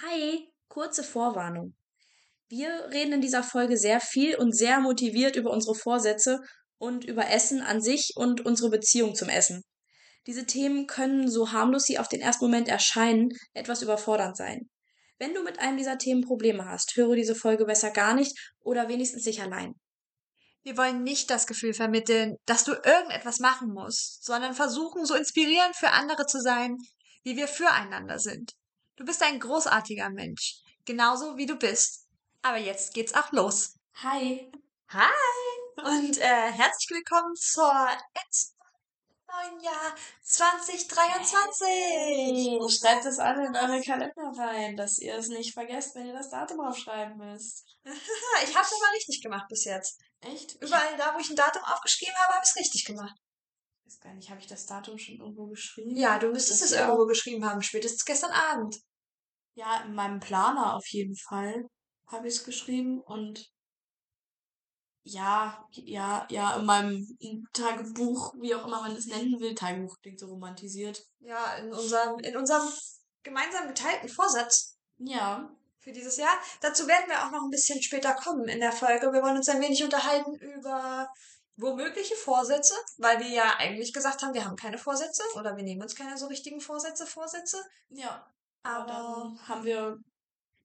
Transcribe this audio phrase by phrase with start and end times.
[0.00, 1.74] Hi, kurze Vorwarnung.
[2.48, 6.40] Wir reden in dieser Folge sehr viel und sehr motiviert über unsere Vorsätze
[6.78, 9.62] und über Essen an sich und unsere Beziehung zum Essen.
[10.26, 14.70] Diese Themen können, so harmlos sie auf den ersten Moment erscheinen, etwas überfordernd sein.
[15.18, 18.88] Wenn du mit einem dieser Themen Probleme hast, höre diese Folge besser gar nicht oder
[18.88, 19.74] wenigstens nicht allein.
[20.62, 25.76] Wir wollen nicht das Gefühl vermitteln, dass du irgendetwas machen musst, sondern versuchen, so inspirierend
[25.76, 26.78] für andere zu sein,
[27.24, 28.54] wie wir füreinander sind.
[29.02, 32.06] Du bist ein großartiger Mensch, genauso wie du bist.
[32.40, 33.74] Aber jetzt geht's auch los.
[33.96, 34.48] Hi.
[34.90, 35.10] Hi
[35.78, 38.56] und äh, herzlich willkommen zur letzten
[39.26, 41.66] neuen Jahr 2023.
[41.66, 46.14] Hey, schreibt es alle in eure Kalender rein, dass ihr es nicht vergesst, wenn ihr
[46.14, 47.76] das Datum aufschreiben müsst.
[47.84, 50.00] ich habe es aber richtig gemacht bis jetzt.
[50.20, 50.62] Echt?
[50.62, 53.18] Überall da, wo ich ein Datum aufgeschrieben habe, habe ich es richtig gemacht.
[53.84, 55.96] Ich weiß gar nicht, habe ich das Datum schon irgendwo geschrieben?
[55.96, 58.80] Ja, du müsstest es irgendwo geschrieben haben, spätestens gestern Abend.
[59.54, 61.66] Ja, in meinem Planer auf jeden Fall
[62.06, 63.50] habe ich es geschrieben und
[65.04, 67.18] ja, ja, ja, in meinem
[67.52, 71.04] Tagebuch, wie auch immer man es nennen will, Tagebuch klingt so romantisiert.
[71.18, 72.68] Ja, in unserem, in unserem
[73.22, 75.50] gemeinsam geteilten Vorsatz Ja,
[75.80, 76.38] für dieses Jahr.
[76.60, 79.12] Dazu werden wir auch noch ein bisschen später kommen in der Folge.
[79.12, 81.08] Wir wollen uns ein wenig unterhalten über
[81.56, 85.82] womögliche Vorsätze, weil wir ja eigentlich gesagt haben, wir haben keine Vorsätze oder wir nehmen
[85.82, 87.62] uns keine so richtigen Vorsätze, Vorsätze.
[87.90, 88.26] ja.
[88.62, 89.98] Aber haben wir,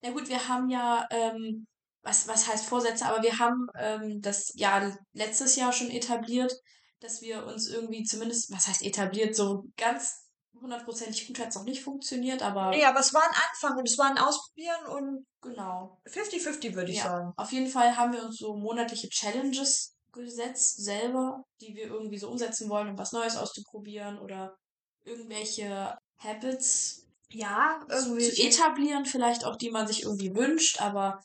[0.01, 1.67] na gut, wir haben ja, ähm,
[2.03, 6.53] was, was heißt Vorsätze, aber wir haben ähm, das ja letztes Jahr schon etabliert,
[6.99, 10.27] dass wir uns irgendwie zumindest, was heißt etabliert, so ganz
[10.61, 13.87] hundertprozentig gut hat es noch nicht funktioniert, aber nee, aber es war ein Anfang und
[13.87, 16.01] es war ein Ausprobieren und genau.
[16.07, 17.03] 50-50 würde ich Ja.
[17.03, 17.33] sagen.
[17.37, 22.29] Auf jeden Fall haben wir uns so monatliche Challenges gesetzt, selber, die wir irgendwie so
[22.29, 24.55] umsetzen wollen, um was Neues auszuprobieren oder
[25.03, 28.29] irgendwelche Habits Ja, irgendwie.
[28.29, 31.19] zu etablieren, vielleicht auch, die man sich irgendwie wünscht, aber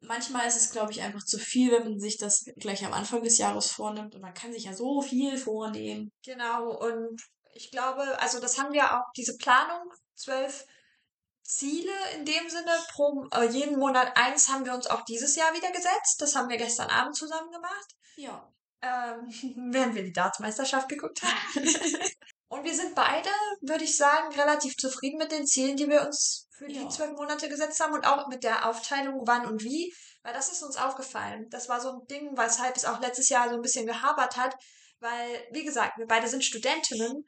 [0.00, 3.22] manchmal ist es, glaube ich, einfach zu viel, wenn man sich das gleich am Anfang
[3.22, 6.12] des Jahres vornimmt und man kann sich ja so viel vornehmen.
[6.24, 7.22] Genau, und
[7.54, 10.66] ich glaube, also das haben wir auch, diese Planung, zwölf
[11.42, 15.54] Ziele in dem Sinne, pro äh, jeden Monat eins haben wir uns auch dieses Jahr
[15.54, 16.16] wieder gesetzt.
[16.20, 18.50] Das haben wir gestern Abend zusammen gemacht, Ja.
[18.82, 19.28] ähm,
[19.72, 21.66] während wir die Dartsmeisterschaft geguckt haben.
[22.48, 23.28] und wir sind beide,
[23.60, 26.88] würde ich sagen, relativ zufrieden mit den Zielen, die wir uns für die Ja.
[26.88, 30.62] zwölf Monate gesetzt haben und auch mit der Aufteilung, wann und wie, weil das ist
[30.62, 31.46] uns aufgefallen.
[31.50, 34.54] Das war so ein Ding, weshalb es auch letztes Jahr so ein bisschen gehabert hat,
[35.00, 37.24] weil, wie gesagt, wir beide sind Studentinnen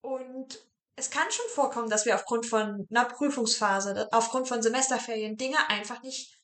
[0.00, 5.68] und es kann schon vorkommen, dass wir aufgrund von einer Prüfungsphase, aufgrund von Semesterferien Dinge
[5.68, 6.36] einfach nicht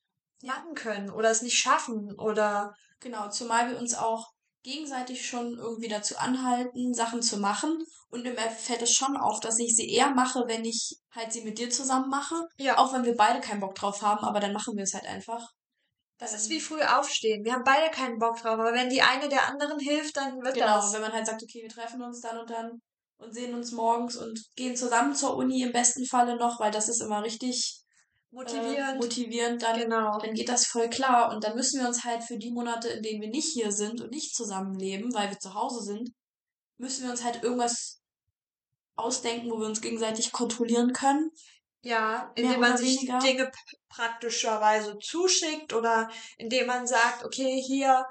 [0.43, 4.33] machen können oder es nicht schaffen oder Genau, zumal wir uns auch
[4.65, 7.79] gegenseitig schon irgendwie dazu anhalten, Sachen zu machen.
[8.09, 11.43] Und mir fällt es schon auf, dass ich sie eher mache, wenn ich halt sie
[11.43, 12.35] mit dir zusammen mache.
[12.57, 15.07] ja, Auch wenn wir beide keinen Bock drauf haben, aber dann machen wir es halt
[15.07, 15.47] einfach.
[16.19, 17.45] das ist Ähm, wie früh aufstehen.
[17.45, 20.55] Wir haben beide keinen Bock drauf, aber wenn die eine der anderen hilft, dann wird
[20.55, 20.93] Genau, das.
[20.93, 22.81] wenn man halt sagt, okay, wir treffen uns dann und dann
[23.19, 26.89] und sehen uns morgens und gehen zusammen zur Uni im besten Falle noch, weil das
[26.89, 27.84] ist immer richtig
[28.35, 29.01] äh, Motivierend.
[29.01, 30.19] motivierend, dann, genau.
[30.19, 31.33] dann geht das voll klar.
[31.33, 34.01] Und dann müssen wir uns halt für die Monate, in denen wir nicht hier sind
[34.01, 36.11] und nicht zusammenleben, weil wir zu Hause sind,
[36.77, 38.01] müssen wir uns halt irgendwas
[38.97, 41.31] ausdenken, wo wir uns gegenseitig kontrollieren können.
[41.83, 43.19] Ja, indem man sich weniger.
[43.19, 43.53] Dinge
[43.91, 48.07] praktischerweise zuschickt oder indem man sagt, okay, hier,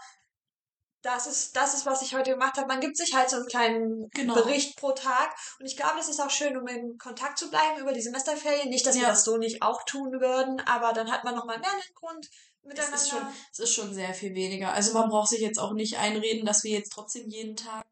[1.04, 2.68] das ist, das ist, was ich heute gemacht habe.
[2.68, 4.34] Man gibt sich halt so einen kleinen Genau.
[4.34, 5.36] Bericht pro Tag.
[5.60, 8.70] Und ich glaube, das ist auch schön, um in Kontakt zu bleiben über die Semesterferien.
[8.70, 9.10] Nicht, dass wir Ja.
[9.10, 12.68] das so nicht auch tun würden, aber dann hat man nochmal mehr einen Grund Es
[12.68, 12.96] miteinander.
[12.96, 14.72] ist, schon, es ist schon sehr viel weniger.
[14.74, 17.86] Also man braucht sich jetzt auch nicht einreden, dass wir jetzt trotzdem jeden Tag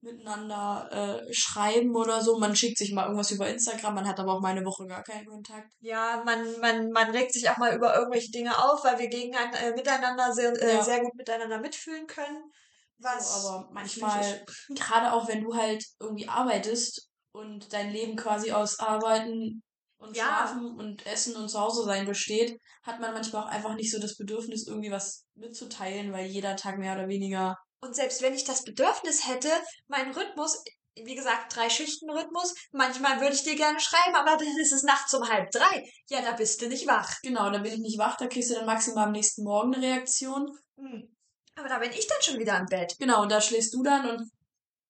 [0.00, 0.88] miteinander
[1.26, 2.38] äh, schreiben oder so.
[2.38, 5.02] Man schickt sich mal irgendwas über Instagram, man hat aber auch mal eine Woche gar
[5.02, 5.72] keinen Kontakt.
[5.80, 9.34] Ja, man, man, man regt sich auch mal über irgendwelche Dinge auf, weil wir gegen
[9.34, 10.82] äh, miteinander sehr, äh, Ja.
[10.82, 12.50] sehr gut miteinander mitfühlen können.
[12.98, 14.44] Was so, aber manchmal,
[14.74, 19.62] gerade auch wenn du halt irgendwie arbeitest und dein Leben quasi aus Arbeiten
[19.98, 20.24] und Ja.
[20.24, 24.00] Schlafen und Essen und zu Hause sein besteht, hat man manchmal auch einfach nicht so
[24.00, 27.56] das Bedürfnis, irgendwie was mitzuteilen, weil jeder Tag mehr oder weniger.
[27.80, 29.50] Und selbst wenn ich das Bedürfnis hätte,
[29.86, 30.64] mein Rhythmus,
[30.96, 34.82] wie gesagt, drei Schichten Rhythmus, manchmal würde ich dir gerne schreiben, aber dann ist es
[34.82, 35.88] nachts um halb drei.
[36.08, 37.14] Ja, da bist du nicht wach.
[37.22, 39.86] Genau, da bin ich nicht wach, da kriegst du dann maximal am nächsten Morgen eine
[39.86, 40.50] Reaktion.
[40.76, 41.16] Hm.
[41.54, 42.96] Aber da bin ich dann schon wieder im Bett.
[42.98, 44.30] Genau, und da schläfst du dann und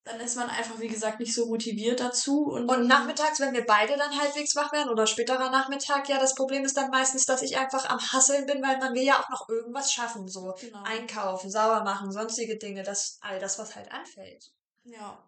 [0.08, 2.44] dann ist man einfach, wie gesagt, nicht so motiviert dazu.
[2.46, 6.34] Und, Und nachmittags, wenn wir beide dann halbwegs wach werden oder späterer Nachmittag, ja, das
[6.34, 9.28] Problem ist dann meistens, dass ich einfach am Hasseln bin, weil man will ja auch
[9.28, 10.82] noch irgendwas schaffen, so Genau.
[10.82, 14.50] einkaufen, sauber machen, sonstige Dinge, das all das, was halt anfällt.
[14.84, 15.22] Ja.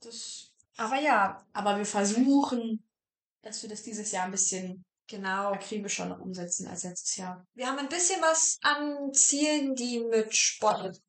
[0.00, 0.52] Das.
[0.76, 2.84] Aber ja, Aber wir versuchen,
[3.42, 5.52] dass wir das dieses Jahr ein bisschen Genau.
[5.52, 7.44] akribischer noch umsetzen als letztes Jahr.
[7.54, 11.00] Wir haben ein bisschen was an Zielen, die mit Sport.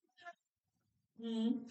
[1.17, 1.69] Mhm.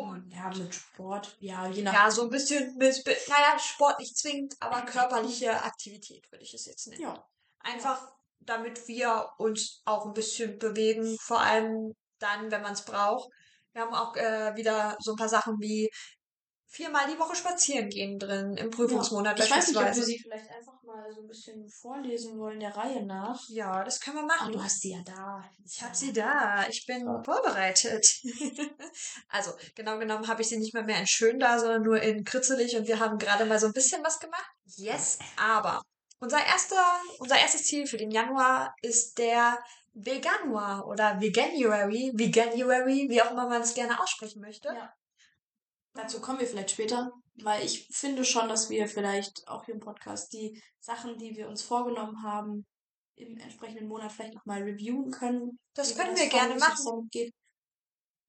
[0.00, 1.92] Und ja, mit Sport, ja, je nach.
[1.92, 6.64] Ja, so ein bisschen, mit, naja, Sport nicht zwingend, aber körperliche Aktivität würde ich es
[6.64, 7.02] jetzt nennen.
[7.02, 7.28] Ja.
[7.58, 8.10] Einfach,
[8.40, 13.28] damit wir uns auch ein bisschen bewegen, vor allem dann, wenn man es braucht.
[13.72, 15.90] Wir haben auch äh, wieder so ein paar Sachen wie
[16.66, 20.48] viermal die Woche spazieren gehen drin im Prüfungsmonat Ich weiß nicht, ob wir sie vielleicht
[20.50, 23.40] einfach mal so ein bisschen vorlesen wollen, der Reihe nach.
[23.48, 24.52] Ja, das können wir Ah, machen.
[24.52, 25.44] du hast sie ja da.
[25.64, 26.66] Ich habe sie da.
[26.68, 27.22] Ich bin Ja.
[27.22, 28.06] vorbereitet.
[29.28, 32.24] also, genau genommen habe ich sie nicht mal mehr in schön da, sondern nur in
[32.24, 34.50] kritzelig und wir haben gerade mal so ein bisschen was gemacht.
[34.76, 35.82] Yes, aber
[36.18, 36.82] unser erster,
[37.18, 39.58] unser erstes Ziel für den Januar ist der
[39.92, 44.68] Veganuar oder Veganuary, Veganuary, wie auch immer man es gerne aussprechen möchte.
[44.68, 44.92] Ja.
[45.94, 47.10] Dazu kommen wir vielleicht später,
[47.44, 51.48] weil ich finde schon, dass wir vielleicht auch hier im Podcast die Sachen, die wir
[51.48, 52.66] uns vorgenommen haben,
[53.16, 55.58] im entsprechenden Monat vielleicht nochmal reviewen können.
[55.74, 57.08] Das können wir gerne machen.
[57.10, 57.32] Geht.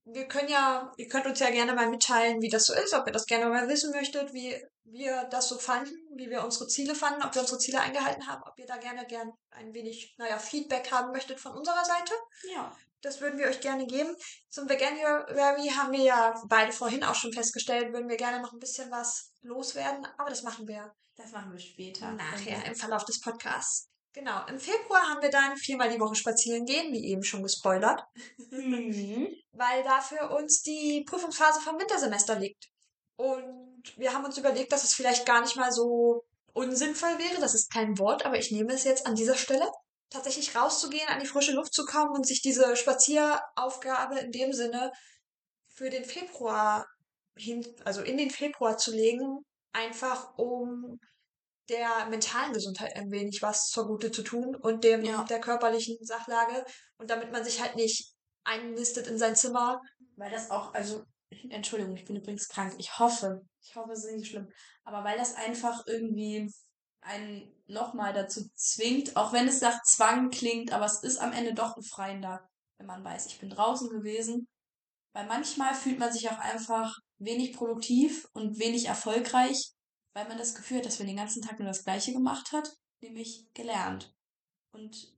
[0.06, 3.08] wir können ja, ihr könnt uns ja gerne mal mitteilen, wie das so ist, ob
[3.08, 6.96] ihr das gerne mal wissen möchtet, wie wir das so fanden, wie wir unsere Ziele
[6.96, 10.38] fanden, ob wir unsere Ziele eingehalten haben, ob ihr da gerne gern ein wenig, naja,
[10.38, 12.14] Feedback haben möchtet von unserer Seite.
[12.54, 12.76] Ja.
[13.02, 14.16] Das würden wir euch gerne geben.
[14.50, 18.60] Zum Veganuary haben wir ja beide vorhin auch schon festgestellt, würden wir gerne noch ein
[18.60, 22.12] bisschen was loswerden, aber das machen wir Das machen wir später.
[22.12, 23.88] nachher im Verlauf des Podcasts.
[24.14, 28.04] Genau, im Februar haben wir dann viermal die Woche spazieren gehen, wie eben schon gespoilert
[28.50, 29.28] Mhm.
[29.54, 32.68] weil da für uns die Prüfungsphase vom Wintersemester liegt.
[33.16, 37.54] Und wir haben uns überlegt, dass es vielleicht gar nicht mal so unsinnvoll wäre, das
[37.54, 39.70] ist kein Wort, aber ich nehme es jetzt an dieser Stelle,
[40.12, 44.92] tatsächlich rauszugehen, an die frische Luft zu kommen und sich diese Spazieraufgabe in dem Sinne
[45.74, 46.86] für den Februar
[47.36, 49.40] hin, also in den Februar zu legen,
[49.74, 51.00] einfach um
[51.70, 55.24] der mentalen Gesundheit ein wenig was zugute zu tun und dem Ja.
[55.24, 56.66] der körperlichen Sachlage
[56.98, 59.80] und damit man sich halt nicht einnistet in sein Zimmer.
[60.18, 61.04] Weil das auch, also,
[61.50, 62.76] Entschuldigung, ich bin übrigens krank.
[62.78, 64.50] Ich hoffe, ich hoffe, es ist nicht schlimm.
[64.84, 66.52] Aber weil das einfach irgendwie
[67.02, 71.54] einen nochmal dazu zwingt, auch wenn es nach Zwang klingt, aber es ist am Ende
[71.54, 74.48] doch befreiender, wenn man weiß, ich bin draußen gewesen.
[75.14, 79.74] Weil manchmal fühlt man sich auch einfach wenig produktiv und wenig erfolgreich,
[80.14, 82.72] weil man das Gefühl hat, dass man den ganzen Tag nur das Gleiche gemacht hat,
[83.02, 84.14] nämlich gelernt.
[84.72, 85.14] Und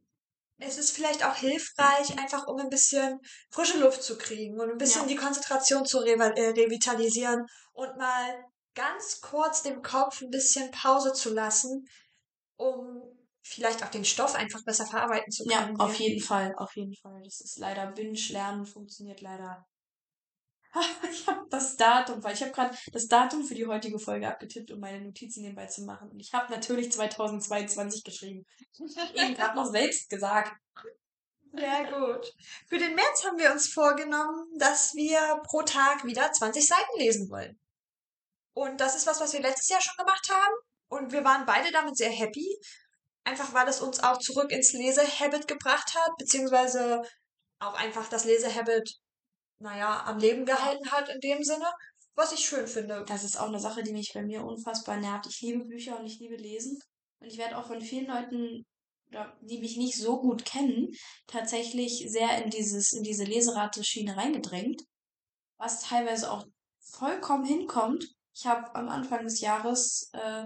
[0.59, 3.19] Es ist vielleicht auch hilfreich, einfach um ein bisschen
[3.49, 5.07] frische Luft zu kriegen und ein bisschen Ja.
[5.09, 11.33] die Konzentration zu äh, revitalisieren und mal ganz kurz dem Kopf ein bisschen Pause zu
[11.33, 11.87] lassen,
[12.57, 13.01] um
[13.41, 15.79] vielleicht auch den Stoff einfach besser verarbeiten zu Ja, können.
[15.79, 17.21] auf jeden Fall, auf jeden Fall.
[17.23, 19.65] Das ist leider Binge-Lernen funktioniert leider.
[21.11, 24.71] Ich habe das Datum, weil ich habe gerade das Datum für die heutige Folge abgetippt,
[24.71, 26.09] um meine Notizen nebenbei zu machen.
[26.09, 28.43] Und ich habe natürlich 2022 geschrieben.
[29.13, 30.51] Eben gerade noch selbst gesagt.
[31.55, 32.33] Sehr gut.
[32.67, 37.29] Für den März haben wir uns vorgenommen, dass wir pro Tag wieder 20 Seiten lesen
[37.29, 37.59] wollen.
[38.53, 40.53] Und das ist was, was wir letztes Jahr schon gemacht haben.
[40.89, 42.57] Und wir waren beide damit sehr happy.
[43.23, 47.01] Einfach weil es uns auch zurück ins Lesehabit gebracht hat, beziehungsweise
[47.59, 48.97] auch einfach das Lesehabit,
[49.59, 51.71] naja, am Leben gehalten hat in dem Sinne.
[52.15, 53.03] Was ich schön finde.
[53.07, 55.25] Das ist auch eine Sache, die mich bei mir unfassbar nervt.
[55.27, 56.79] Ich liebe Bücher und ich liebe Lesen.
[57.19, 58.65] Und ich werde auch von vielen Leuten,
[59.41, 60.89] die mich nicht so gut kennen,
[61.27, 64.81] tatsächlich sehr in dieses, in diese Leserate-Schiene reingedrängt.
[65.57, 66.45] Was teilweise auch
[66.79, 68.05] vollkommen hinkommt.
[68.35, 70.45] Ich habe am Anfang des Jahres äh,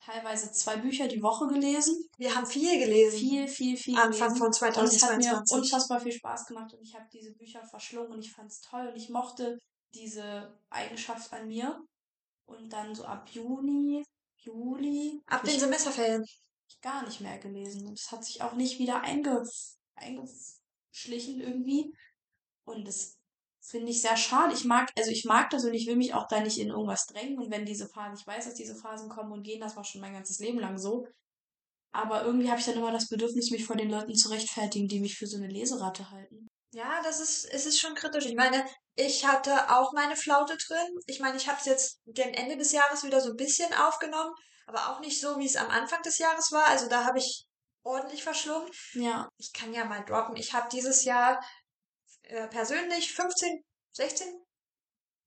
[0.00, 2.08] teilweise zwei Bücher die Woche gelesen.
[2.18, 3.18] Wir haben viel gelesen.
[3.18, 4.36] Viel, viel, viel Anfang gelesen.
[4.38, 5.56] von Und es hat mir 2022.
[5.56, 8.88] unfassbar viel Spaß gemacht und ich habe diese Bücher verschlungen und ich fand es toll
[8.88, 9.58] und ich mochte
[9.94, 11.80] diese Eigenschaft an mir.
[12.48, 14.04] Und dann so ab Juni,
[14.36, 16.24] Juli, Ab den Semesterferien.
[16.80, 17.88] gar nicht mehr gelesen.
[17.88, 19.42] Und es hat sich auch nicht wieder einge
[19.96, 21.92] eingeschlichen irgendwie.
[22.64, 23.15] Und das
[23.66, 24.54] finde ich sehr schade.
[24.54, 27.06] Ich mag, also ich mag das und ich will mich auch da nicht in irgendwas
[27.06, 27.38] drängen.
[27.38, 30.00] Und wenn diese Phasen, ich weiß, dass diese Phasen kommen und gehen, das war schon
[30.00, 31.06] mein ganzes Leben lang so.
[31.92, 35.00] Aber irgendwie habe ich dann immer das Bedürfnis, mich vor den Leuten zu rechtfertigen, die
[35.00, 36.46] mich für so eine Leseratte halten.
[36.72, 38.26] Ja, das ist, es ist schon kritisch.
[38.26, 38.64] Ich meine,
[38.96, 40.86] ich hatte auch meine Flaute drin.
[41.06, 44.32] Ich meine, ich habe es jetzt gegen Ende des Jahres wieder so ein bisschen aufgenommen,
[44.66, 46.66] aber auch nicht so, wie es am Anfang des Jahres war.
[46.66, 47.46] Also da habe ich
[47.82, 48.68] ordentlich verschlungen.
[48.92, 50.36] Ja, Ich kann ja mal droppen.
[50.36, 51.40] Ich habe dieses Jahr
[52.26, 54.26] äh, persönlich 15, 16,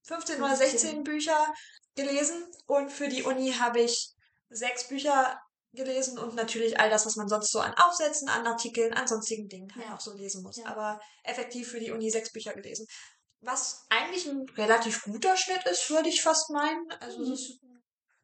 [0.06, 0.70] 15 oder 15.
[0.78, 1.52] 16 Bücher
[1.94, 4.12] gelesen und für die Uni habe ich
[4.48, 5.40] sechs Bücher
[5.72, 9.48] gelesen und natürlich all das, was man sonst so an Aufsätzen, an Artikeln, an sonstigen
[9.48, 9.94] Dingen halt Ja.
[9.94, 10.56] auch so lesen muss.
[10.56, 10.66] Ja.
[10.66, 12.86] Aber effektiv für die Uni sechs Bücher gelesen.
[13.42, 16.90] Was eigentlich ein relativ guter Schnitt ist, würde ich fast meinen.
[17.00, 17.36] Also Mhm.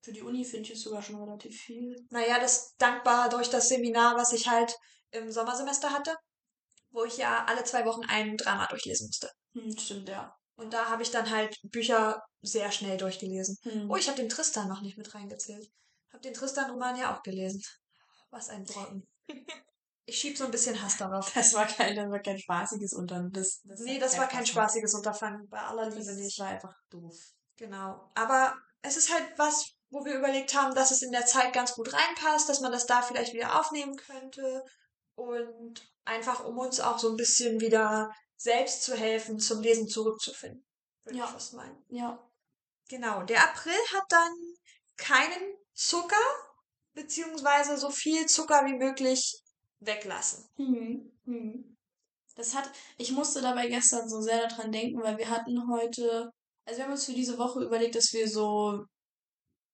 [0.03, 1.97] Für die Uni finde ich es sogar schon relativ viel.
[2.11, 4.73] Naja, das dankbar durch das Seminar, was ich halt
[5.11, 6.17] im Sommersemester hatte,
[6.97, 9.31] wo ich ja alle zwei Wochen ein Drama durchlesen musste.
[9.53, 10.35] Hm, stimmt, ja.
[10.57, 13.59] Und da habe ich dann halt Bücher sehr schnell durchgelesen.
[13.63, 13.91] Hm.
[13.91, 15.71] Oh, ich habe den Tristan noch nicht mit reingezählt.
[16.11, 17.63] Habe den Tristan-Roman ja auch gelesen.
[18.31, 19.07] Was ein Brocken.
[20.09, 21.33] Ich schieb so ein bisschen Hass darauf.
[21.35, 23.33] Das war kein, das war kein spaßiges Unternehmen.
[23.33, 26.39] Das, das Nee, das war kein spaßiges Unterfangen, bei aller Liebe Das nicht.
[26.39, 27.13] war einfach doof.
[27.57, 28.09] Genau.
[28.15, 31.75] Aber es ist halt was, wo wir überlegt haben, dass es in der Zeit ganz
[31.75, 34.63] gut reinpasst, dass man das da vielleicht wieder aufnehmen könnte.
[35.17, 40.65] Und einfach, um uns auch so ein bisschen wieder selbst zu helfen, zum Lesen zurückzufinden.
[41.05, 41.25] Würde Ja.
[41.25, 41.85] ich fast meinen.
[41.89, 42.23] Ja.
[42.89, 43.23] Genau.
[43.25, 44.33] Der April hat dann
[44.97, 46.17] keinen Zucker,
[46.95, 49.41] beziehungsweise so viel Zucker wie möglich
[49.81, 50.49] weglassen.
[50.57, 51.13] Mhm.
[51.25, 51.77] Mhm.
[52.35, 56.31] Das hat, ich musste dabei gestern so sehr daran denken, weil wir hatten heute,
[56.67, 58.85] also wir haben uns für diese Woche überlegt, dass wir so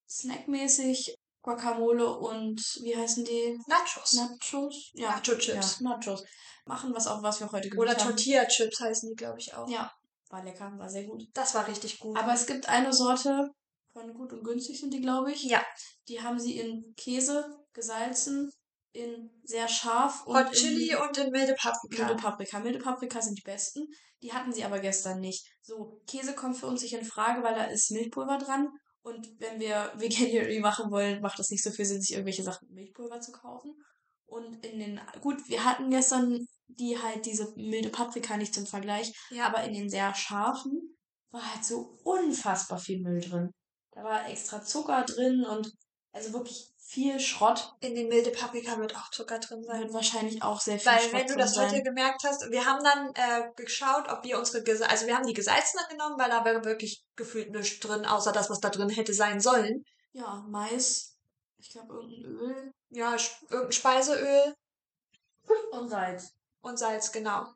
[0.08, 3.58] snackmäßig Guacamole und wie heißen die?
[3.66, 4.12] Nachos.
[4.14, 4.90] Nachos?
[4.94, 5.10] Ja.
[5.10, 5.80] Nacho-Chips.
[5.80, 6.24] Ja, Nachos.
[6.64, 8.10] Machen was auch, was wir heute gemacht Oder haben.
[8.10, 9.68] Tortilla-Chips heißen die, glaube ich, auch.
[9.68, 9.92] Ja,
[10.30, 11.24] war lecker, war sehr gut.
[11.34, 12.16] Das war richtig gut.
[12.16, 13.50] Aber es gibt eine Sorte,
[13.92, 15.42] von gut und günstig sind die, glaube ich.
[15.44, 15.62] ja,
[16.08, 18.50] Die haben sie in Käse gesalzen,
[18.92, 22.06] in sehr scharf und Hot in Chili und in milde Paprika.
[22.06, 22.58] milde Paprika.
[22.60, 23.86] Milde Paprika sind die besten.
[24.22, 25.44] Die hatten sie aber gestern nicht.
[25.62, 28.68] So, Käse kommt für uns nicht in Frage, weil da ist Milchpulver dran.
[29.02, 32.68] Und wenn wir Veganuary machen wollen, macht es nicht so viel Sinn, sich irgendwelche Sachen
[32.68, 33.74] mit Milchpulver zu kaufen.
[34.26, 36.46] Und in den, gut, wir hatten gestern
[36.78, 40.96] die halt diese milde Paprika nicht zum Vergleich, Ja, aber in den sehr scharfen
[41.30, 43.50] war halt so unfassbar viel Müll drin.
[43.92, 45.70] Da war extra Zucker drin und
[46.12, 47.74] also wirklich viel Schrott.
[47.80, 49.80] in den milde Paprika wird auch Zucker drin sein.
[49.80, 51.70] Wird wahrscheinlich auch sehr viel Weil, Schrott wenn du das sein.
[51.70, 55.26] heute gemerkt hast, wir haben dann äh, geschaut, ob wir unsere, Gese also wir haben
[55.26, 58.90] die gesalzenen genommen, weil da wäre wirklich gefühlt nichts drin, außer das, was da drin
[58.90, 59.84] hätte sein sollen.
[60.12, 61.16] Ja, Mais,
[61.58, 63.16] ich glaube irgendein Öl Ja,
[63.48, 64.54] irgendein Speiseöl
[65.70, 66.34] und Salz.
[66.60, 67.46] und Salz, genau.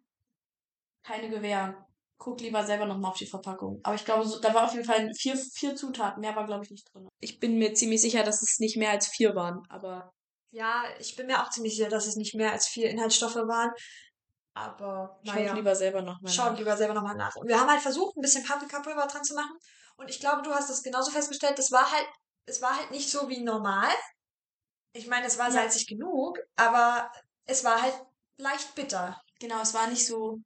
[1.04, 1.85] Keine Gewehr.
[2.18, 3.80] Guck lieber selber nochmal auf die Verpackung.
[3.82, 6.20] Aber ich glaube, so, da war auf jeden Fall vier, vier Zutaten.
[6.20, 7.08] Mehr war, glaube ich, nicht drin.
[7.20, 9.60] Ich bin mir ziemlich sicher, dass es nicht mehr als vier waren.
[9.68, 10.10] Aber
[10.50, 13.70] Ja, ich bin mir auch ziemlich sicher, dass es nicht mehr als vier Inhaltsstoffe waren.
[14.54, 17.36] Aber schaut naja, lieber selber nochmal schaut lieber selber nochmal nach.
[17.36, 19.54] Und wir haben halt versucht, ein bisschen Paprikapulver dran zu machen.
[19.98, 21.58] Und ich glaube, du hast das genauso festgestellt.
[21.58, 22.08] Das war halt,
[22.46, 23.90] es war halt nicht so wie normal.
[24.94, 25.52] Ich meine, es war Ja.
[25.52, 27.10] salzig genug, aber
[27.44, 27.94] es war halt
[28.38, 29.20] leicht bitter.
[29.40, 30.38] Genau, es war nicht so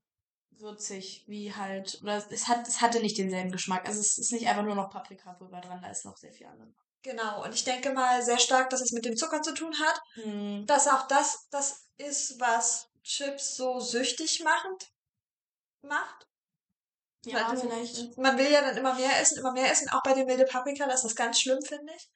[0.61, 3.87] würzig wie halt, oder es hat, es hatte nicht denselben Geschmack.
[3.87, 6.75] Also es ist nicht einfach nur noch Paprikapulver dran, da ist noch sehr viel anderes.
[7.03, 7.45] Genau.
[7.45, 10.01] Und ich denke mal sehr stark, dass es mit dem Zucker zu tun hat.
[10.15, 10.67] Hm.
[10.67, 14.89] Dass auch das das ist, was Chips so süchtig machend
[15.83, 16.27] macht.
[17.25, 18.17] Ja, du- vielleicht.
[18.19, 19.89] Man will ja dann immer mehr essen, immer mehr essen.
[19.91, 22.09] Auch bei den milde Paprika, das ist ganz schlimm, finde ich.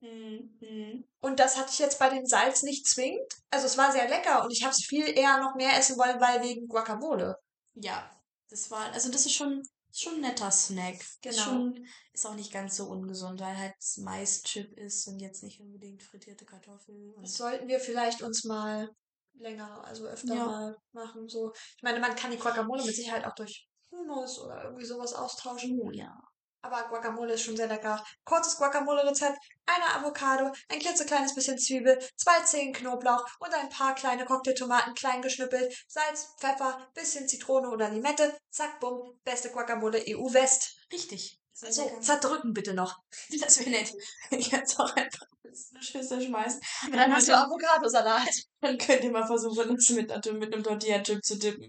[0.00, 1.08] Hm, hm.
[1.20, 3.30] Und das hatte ich jetzt bei dem Salz nicht zwingend.
[3.50, 6.20] Also es war sehr lecker und ich habe es viel eher noch mehr essen wollen,
[6.20, 7.36] weil wegen Guacamole.
[7.74, 8.10] Ja,
[8.48, 9.62] das war, also das ist schon,
[9.92, 10.94] schon ein netter Snack.
[10.94, 11.34] Ist Genau.
[11.34, 16.02] schon, ist auch nicht ganz so ungesund, weil halt Maischip ist und jetzt nicht unbedingt
[16.02, 17.14] frittierte Kartoffeln.
[17.20, 18.90] Das sollten wir vielleicht uns mal
[19.34, 20.46] länger, also öfter Ja.
[20.46, 21.28] mal machen.
[21.28, 25.12] So, ich meine, man kann die Guacamole mit Sicherheit auch durch Hummus oder irgendwie sowas
[25.14, 25.78] austauschen.
[25.82, 26.14] oh ja.
[26.62, 28.02] Aber Guacamole ist schon sehr lecker.
[28.24, 29.36] Kurzes Guacamole-Rezept.
[29.66, 35.22] Eine Avocado, ein klitzekleines bisschen Zwiebel, zwei Zehen Knoblauch und ein paar kleine Cocktailtomaten klein
[35.22, 35.74] geschnippelt.
[35.88, 38.36] Salz, Pfeffer, bisschen Zitrone oder Limette.
[38.50, 39.18] Zack, bumm.
[39.24, 40.76] Beste Guacamole EU-West.
[40.92, 41.40] Richtig.
[41.52, 42.00] Sehr So, lecker.
[42.00, 42.96] zerdrücken bitte noch.
[43.40, 43.92] Das wäre nett.
[44.30, 46.60] Ich kann es auch einfach in eine Schüssel schmeißen.
[46.86, 48.28] Und dann hast du Avocadosalat.
[48.60, 51.68] Dann könnt ihr mal versuchen, das mit, mit einem Tortilla-Chip zu dippen.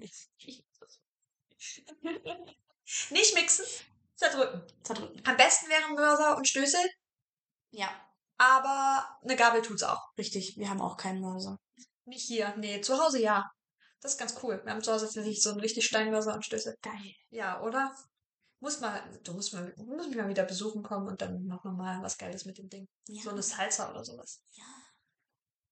[3.09, 3.65] Nicht mixen,
[4.31, 4.63] zerdrücken.
[4.83, 5.21] Zerdrücken.
[5.25, 6.81] Am besten wären Mörser und Stößel,
[7.71, 7.89] Ja,
[8.37, 10.01] aber eine Gabel tut's auch.
[10.17, 10.57] richtig.
[10.57, 11.57] Wir haben auch keinen Mörser.
[12.05, 12.53] Nicht hier.
[12.57, 13.49] Nee, zu Hause ja.
[14.01, 14.61] Das ist ganz cool.
[14.63, 16.75] Wir haben zu Hause tatsächlich so einen richtig Steinmörser und Stößel.
[16.81, 17.13] Geil.
[17.29, 17.95] Ja, oder?
[18.59, 21.83] Muss mal, du musst mal, musst mich mal wieder besuchen kommen und dann machen wir
[21.83, 22.87] mal was Geiles mit dem Ding.
[23.07, 23.23] Ja.
[23.23, 24.41] So eine Salsa oder sowas.
[24.51, 24.63] Ja.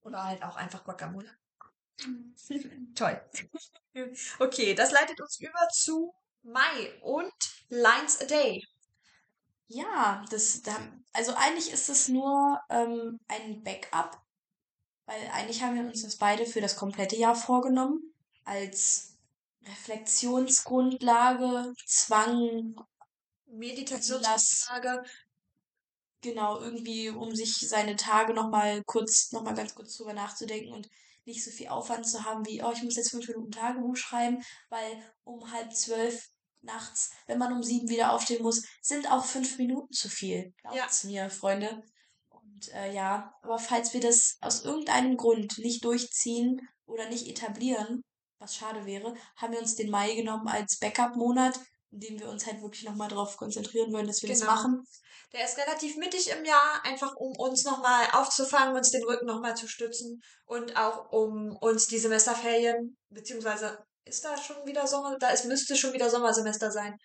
[0.02, 1.30] Oder halt auch einfach Guacamole.
[2.96, 3.22] Toll.
[4.40, 7.34] Okay, das leitet uns über zu Mai und
[7.72, 8.68] Lines a Day.
[9.68, 10.76] Ja, das, da,
[11.14, 14.22] also eigentlich ist es nur ähm, ein Backup,
[15.06, 18.14] weil eigentlich haben wir uns das beide für das komplette Jahr vorgenommen,
[18.44, 19.16] als
[19.64, 22.76] Reflexionsgrundlage, Zwang,
[23.46, 25.04] Meditationstage.
[26.20, 30.90] genau, irgendwie, um sich seine Tage nochmal kurz, nochmal ganz kurz drüber nachzudenken und
[31.24, 34.44] nicht so viel Aufwand zu haben wie, oh, ich muss jetzt fünf Minuten Tagebuch schreiben,
[34.70, 36.30] weil um halb zwölf
[36.62, 40.54] nachts, wenn man um sieben wieder aufstehen muss, sind auch fünf Minuten zu viel.
[40.62, 41.84] Glaubt's mir, Freunde.
[42.30, 48.02] Und äh, ja, aber falls wir das aus irgendeinem Grund nicht durchziehen oder nicht etablieren,
[48.40, 51.60] was schade wäre, haben wir uns den Mai genommen als Backup-Monat,
[51.92, 54.54] in dem wir uns halt wirklich nochmal darauf konzentrieren wollen, dass wir das Genau.
[54.54, 54.84] machen.
[55.34, 59.56] Der ist relativ mittig im Jahr, einfach um uns nochmal aufzufangen, uns den Rücken nochmal
[59.56, 65.30] zu stützen und auch um uns die Semesterferien, beziehungsweise ist da schon wieder Sommer, da
[65.30, 66.98] ist, müsste schon wieder Sommersemester sein.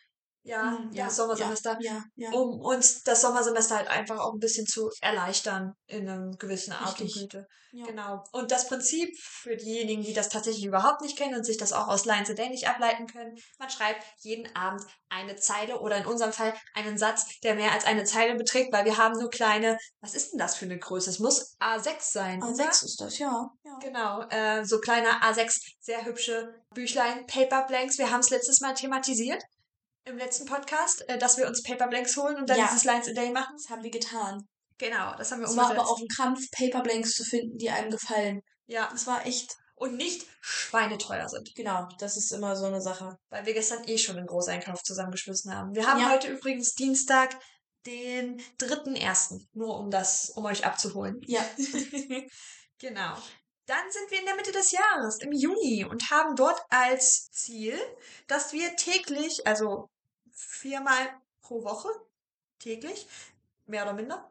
[0.46, 1.76] Ja, Hm, ja, Sommersemester.
[1.80, 2.30] Ja, ja.
[2.30, 7.00] Um uns das Sommersemester halt einfach auch ein bisschen zu erleichtern in einem gewissen Art
[7.00, 7.12] und.
[7.12, 7.46] Güte.
[7.72, 7.84] ja.
[7.86, 8.22] Genau.
[8.32, 11.88] Und das Prinzip für diejenigen, die das tatsächlich überhaupt nicht kennen und sich das auch
[11.88, 16.06] aus Lines a Day nicht ableiten können, man schreibt jeden Abend eine Zeile oder in
[16.06, 19.78] unserem Fall einen Satz, der mehr als eine Zeile beträgt, weil wir haben nur kleine,
[20.00, 21.10] was ist denn das für eine Größe?
[21.10, 22.52] Es muss A6 sein, oder?
[22.52, 23.50] A6 ist das, ja.
[23.64, 23.78] ja.
[23.82, 27.98] Genau, äh, so kleine A6, sehr hübsche Büchlein, Paper Blanks.
[27.98, 29.42] Wir haben es letztes Mal thematisiert
[30.06, 32.66] im letzten Podcast, äh, dass wir uns Paper Blanks holen und dann Ja.
[32.66, 33.54] dieses Lines a Day machen.
[33.56, 34.46] Das haben wir getan.
[34.78, 35.80] Genau, das haben wir Es war umgesetzt.
[35.80, 38.40] aber auch ein Kampf, Paperblanks zu finden, die einem gefallen.
[38.66, 41.50] ja, Das war echt, und nicht schweineteuer sind.
[41.54, 43.16] genau, das ist immer so eine Sache.
[43.30, 45.74] weil wir gestern eh schon einen Großeinkauf zusammengeschmissen haben.
[45.74, 46.10] Wir haben Ja.
[46.10, 47.38] heute übrigens Dienstag,
[47.86, 51.20] den 3.1., nur um das, um euch abzuholen.
[51.26, 51.42] Ja.
[52.78, 53.16] genau.
[53.66, 57.78] Dann sind wir in der Mitte des Jahres, im Juni, und haben dort als Ziel,
[58.28, 59.88] dass wir täglich, also
[60.36, 61.08] viermal
[61.40, 61.88] pro Woche,
[62.58, 63.06] täglich,
[63.66, 64.30] mehr oder minder,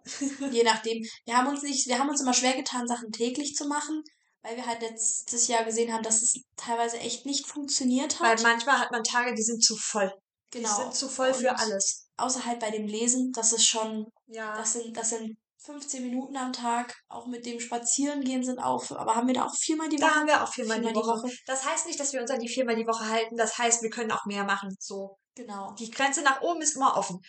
[0.52, 1.04] Je nachdem.
[1.26, 4.04] Wir haben uns nicht, wir haben uns immer schwer getan, Sachen täglich zu machen,
[4.42, 8.44] weil wir halt letztes Jahr gesehen haben, dass es teilweise echt nicht funktioniert weil hat.
[8.44, 10.12] manchmal hat man Tage, die sind zu voll.
[10.54, 10.76] Die Genau.
[10.78, 12.08] sind zu voll für Und alles.
[12.18, 14.56] Außer halt bei dem Lesen, das ist schon, Ja.
[14.56, 19.16] das sind, das sind 15 Minuten am Tag, auch mit dem Spazierengehen sind auch, aber
[19.16, 20.16] haben wir da auch viermal die Da Woche?
[20.16, 21.24] haben wir auch viermal, Viermal die, die Woche.
[21.24, 21.36] Woche.
[21.48, 23.36] Das heißt nicht, dass wir uns an die viermal die Woche halten.
[23.36, 24.76] Das heißt, wir können auch mehr machen.
[24.80, 25.18] So.
[25.36, 25.74] Genau.
[25.80, 27.20] Die Grenze nach oben ist immer offen.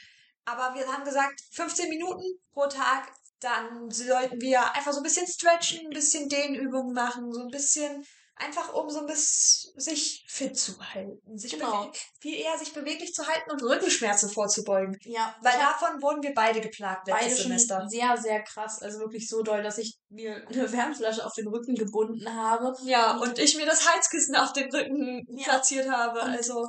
[0.44, 3.10] Aber wir haben gesagt, 15 Minuten pro Tag.
[3.40, 8.02] Dann sollten wir einfach so ein bisschen stretchen, ein bisschen Dehnübungen machen, so ein bisschen
[8.38, 11.38] einfach um so ein bisschen sich fit zu halten.
[11.38, 11.90] Sich Genau.
[12.20, 14.96] viel eher sich beweglich zu halten und Rückenschmerzen vorzubeugen.
[15.04, 17.88] Ja, Weil davon wurden wir beide geplagt beide letztes schon Semester.
[17.88, 18.80] sehr, sehr krass.
[18.82, 22.74] Also wirklich so doll, dass ich mir eine Wärmflasche auf den Rücken gebunden habe.
[22.84, 25.44] Ja, und ich mir das Heizkissen auf den Rücken Ja.
[25.44, 26.20] platziert habe.
[26.20, 26.66] Und Also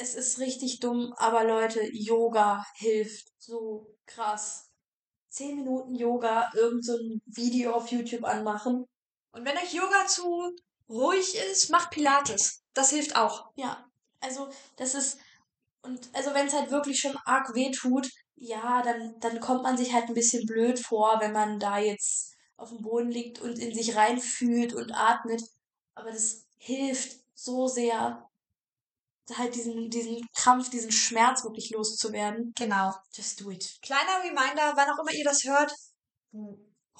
[0.00, 4.68] Es ist richtig dumm, aber Leute, Yoga hilft so krass.
[5.30, 8.84] Zehn Minuten Yoga, irgend so ein Video auf YouTube anmachen.
[9.32, 10.52] Und wenn euch Yoga zu
[10.88, 12.62] ruhig ist, macht Pilates.
[12.74, 13.50] Das hilft auch.
[13.56, 13.84] Ja,
[14.20, 15.18] also das ist
[15.82, 19.76] und also wenn es halt wirklich schon arg weh tut, ja, dann dann kommt man
[19.76, 23.58] sich halt ein bisschen blöd vor, wenn man da jetzt auf dem Boden liegt und
[23.58, 25.42] in sich reinfühlt und atmet,
[25.94, 28.24] aber das hilft so sehr
[29.36, 32.52] halt diesen diesen Krampf, diesen Schmerz wirklich loszuwerden.
[32.56, 32.94] Genau.
[33.12, 33.78] Just do it.
[33.82, 35.72] Kleiner Reminder, wann auch immer ihr das hört,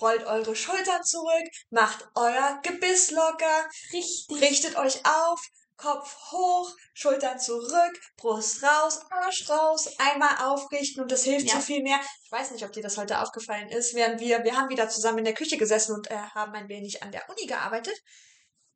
[0.01, 4.41] rollt eure Schultern zurück, macht euer Gebiss locker, Richtig.
[4.41, 5.41] richtet euch auf,
[5.77, 11.55] Kopf hoch, Schultern zurück, Brust raus, Arsch raus, einmal aufrichten und das hilft Ja.
[11.55, 12.01] so viel mehr.
[12.25, 15.19] Ich weiß nicht, ob dir das heute aufgefallen ist, während wir, wir haben wieder zusammen
[15.19, 17.95] in der Küche gesessen und äh, haben ein wenig an der Uni gearbeitet.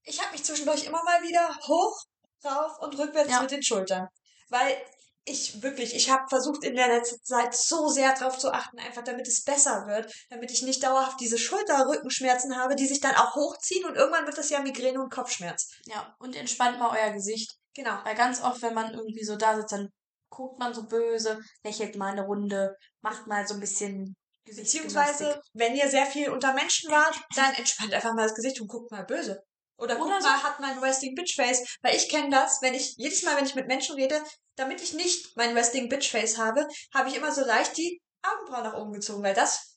[0.05, 1.97] Ich habe mich zwischendurch immer mal wieder hoch,
[2.45, 3.41] rauf und rückwärts Ja.
[3.43, 4.07] mit den Schultern.
[4.49, 4.77] Weil
[5.25, 9.05] ich wirklich, ich habe versucht in der letzten Zeit so sehr drauf zu achten, einfach
[9.05, 13.35] damit es besser wird, damit ich nicht dauerhaft diese Schulter-Rückenschmerzen habe, die sich dann auch
[13.37, 15.71] hochziehen und irgendwann wird das ja Migräne und Kopfschmerz.
[15.87, 17.55] Ja, und entspannt mal euer Gesicht.
[17.75, 17.99] Genau.
[18.05, 19.89] Weil ganz oft, wenn man irgendwie so da sitzt, dann
[20.29, 24.17] guckt man so böse, lächelt mal eine Runde, macht mal so ein bisschen.
[24.45, 28.67] Beziehungsweise, wenn ihr sehr viel unter Menschen wart, dann entspannt einfach mal das Gesicht und
[28.67, 29.41] guckt mal böse.
[29.83, 30.29] Oder Oder so.
[30.29, 31.63] mal, hat mein Resting Bitch Face.
[31.83, 34.23] Weil ich kenne das, wenn ich, jedes Mal, wenn ich mit Menschen rede,
[34.57, 38.63] damit ich nicht mein Resting Bitch Face habe, habe ich immer so leicht die Augenbrauen
[38.65, 39.77] nach oben gezogen, weil das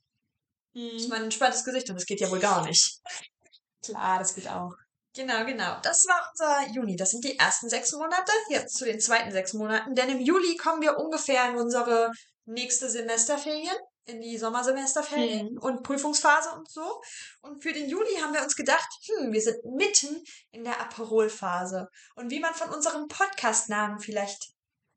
[0.74, 1.10] ist Mhm.
[1.10, 3.00] mein entspanntes Gesicht und das geht ja wohl gar nicht.
[3.84, 4.72] Klar, das geht auch.
[5.16, 5.80] Genau, genau.
[5.82, 6.98] Das war unser Juni.
[6.98, 8.32] Das sind die ersten sechs Monate.
[8.50, 9.96] Jetzt zu den zweiten sechs Monaten.
[9.96, 12.12] Denn im Juli kommen wir ungefähr in unsere
[12.46, 15.58] nächste Semesterferien, in die Sommersemesterferien Mhm.
[15.60, 17.02] und Prüfungsphase und so.
[17.42, 21.88] Und für den Juli haben wir uns gedacht, hm, wir sind mitten in der Aperolphase.
[22.16, 24.50] Und wie man von unserem Podcast-Namen vielleicht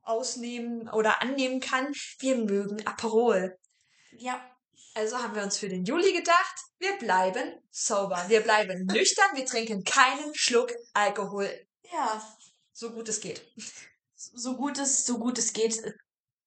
[0.02, 3.58] ausnehmen oder annehmen kann, wir mögen Aperol.
[4.12, 4.40] Ja,
[4.94, 8.24] Also haben wir uns für den Juli gedacht, wir bleiben sober.
[8.28, 11.48] Wir bleiben nüchtern, wir trinken keinen Schluck Alkohol,
[11.92, 12.22] ja,
[12.72, 13.42] so gut es geht.
[14.16, 15.82] so gut es, so gut es geht.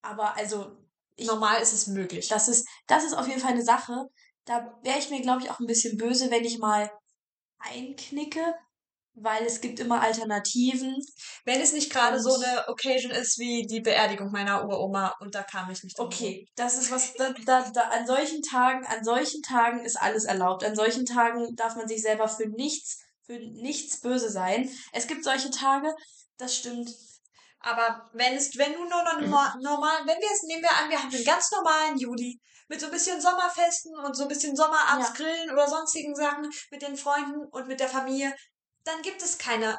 [0.02, 0.76] Aber also,
[1.16, 2.28] ich, Normal ist es möglich.
[2.28, 4.06] das ist, das ist auf jeden Fall eine Sache.
[4.46, 6.92] Da wäre ich mir, glaube ich, auch ein bisschen böse, wenn ich mal
[7.60, 8.56] einknicke.
[9.14, 10.96] weil es gibt immer Alternativen.
[11.46, 15.44] Wenn es nicht gerade so eine Occasion ist wie die Beerdigung meiner Uroma und da
[15.44, 19.04] kam ich nicht drum Okay, das ist was, da, da, da, an solchen Tagen, an
[19.04, 20.64] solchen Tagen ist alles erlaubt.
[20.64, 24.70] An solchen Tagen darf man sich selber für nichts, für nichts böse sein.
[24.94, 25.94] Es gibt solche Tage,
[26.38, 26.90] das stimmt.
[27.64, 29.20] Aber wenn es, wenn du nur noch
[29.62, 32.88] normal, wenn wir es, nehmen wir an, wir haben einen ganz normalen Juli mit so
[32.88, 37.68] ein bisschen Sommerfesten und so ein bisschen Sommerabendsgrillen oder sonstigen Sachen mit den Freunden und
[37.68, 38.34] mit der Familie,
[38.86, 39.78] dann gibt es keine,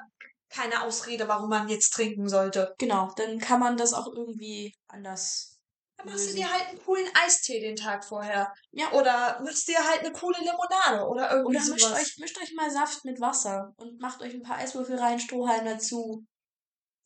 [0.51, 2.75] keine Ausrede, warum man jetzt trinken sollte.
[2.79, 5.59] Genau, dann kann man das auch irgendwie anders.
[5.97, 6.37] Dann machst du lösen.
[6.37, 8.53] dir halt einen coolen Eistee den Tag vorher.
[8.73, 8.93] Ja.
[8.93, 12.71] Oder machst dir halt eine coole Limonade oder irgendwie Oder mischt euch, mischt euch mal
[12.71, 16.27] Saft mit Wasser und macht euch ein paar Eiswürfel rein, Strohhalm dazu,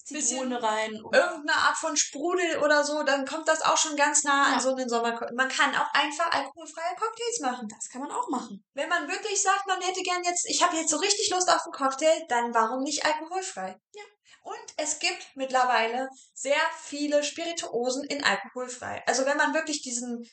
[0.07, 0.92] Zitrone rein.
[0.95, 4.55] irgendeine Art von Sprudel oder so, dann kommt das auch schon ganz nah Ja.
[4.55, 5.19] an so einen Sommer.
[5.35, 7.69] Man kann auch einfach alkoholfreie Cocktails machen.
[7.69, 8.64] Das kann man auch machen.
[8.75, 11.64] Wenn man wirklich sagt, man hätte gern jetzt, ich habe jetzt so richtig Lust auf
[11.64, 13.77] einen Cocktail, dann warum nicht alkoholfrei?
[13.95, 14.03] Ja.
[14.42, 19.03] Und es gibt mittlerweile sehr viele Spirituosen in alkoholfrei.
[19.07, 20.25] Also wenn man wirklich diesen,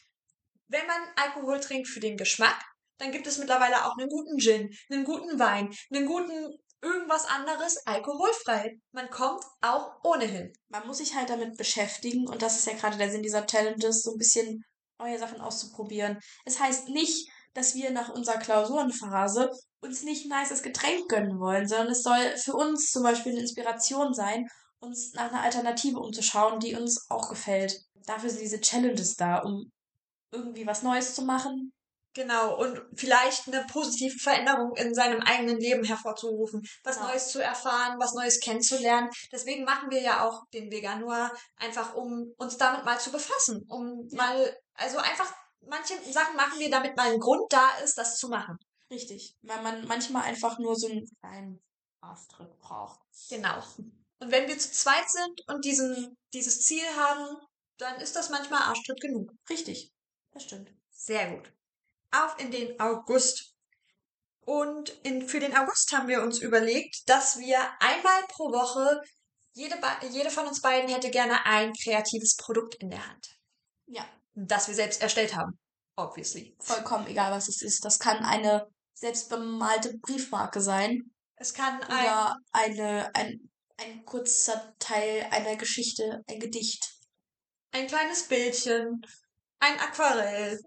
[0.68, 2.62] wenn man Alkohol trinkt für den Geschmack,
[3.00, 7.78] dann gibt es mittlerweile auch einen guten Gin, einen guten Wein, einen guten irgendwas anderes
[7.86, 8.78] alkoholfrei.
[8.92, 10.54] Man kommt auch ohnehin.
[10.70, 14.04] Man muss sich halt damit beschäftigen und das ist ja gerade der Sinn dieser Challenges,
[14.04, 14.64] so ein bisschen
[15.00, 16.20] neue Sachen auszuprobieren.
[16.46, 19.50] Es heißt nicht, dass wir nach unserer Klausurenphase
[19.82, 23.42] uns nicht ein nices Getränk gönnen wollen, sondern es soll für uns zum Beispiel eine
[23.42, 24.48] Inspiration sein,
[24.80, 27.82] uns nach einer Alternative umzuschauen, die uns auch gefällt.
[28.06, 29.72] Dafür sind diese Challenges da, um
[30.32, 31.73] irgendwie was Neues zu machen.
[32.16, 37.08] Genau, und vielleicht eine positive Veränderung in seinem eigenen Leben hervorzurufen, was Ja.
[37.08, 39.10] Neues zu erfahren, was Neues kennenzulernen.
[39.32, 44.08] Deswegen machen wir ja auch den Veganuar, einfach um uns damit mal zu befassen, um
[44.12, 44.18] Ja.
[44.18, 48.30] mal, also einfach, manche Sachen machen wir, damit mal ein Grund da ist, das zu
[48.30, 48.58] machen.
[48.92, 49.34] Richtig.
[49.42, 51.64] Weil man manchmal einfach nur so einen kleinen
[52.02, 53.00] Auftritt braucht.
[53.30, 53.64] Genau.
[54.20, 57.38] Und wenn wir zu zweit sind und diesen, dieses Ziel haben,
[57.78, 59.32] dann ist das manchmal Arschtritt genug.
[59.50, 59.92] Richtig.
[60.32, 60.72] Das stimmt.
[60.92, 61.53] Sehr gut.
[62.14, 63.54] Auf in den August.
[64.46, 69.02] Und in, für den August haben wir uns überlegt, dass wir einmal pro Woche,
[69.54, 69.76] jede,
[70.10, 73.28] jede von uns beiden hätte gerne ein kreatives Produkt in der Hand.
[73.88, 74.06] Ja.
[74.36, 75.60] Das wir selbst erstellt haben.
[75.96, 76.56] Obviously.
[76.60, 77.86] vollkommen egal, was es ist.
[77.86, 85.28] Das kann eine selbstbemalte Briefmarke sein Es kann ein, oder eine, ein, ein kurzer Teil
[85.30, 86.94] einer Geschichte, ein Gedicht,
[87.72, 89.02] ein kleines Bildchen,
[89.60, 90.60] ein Aquarell,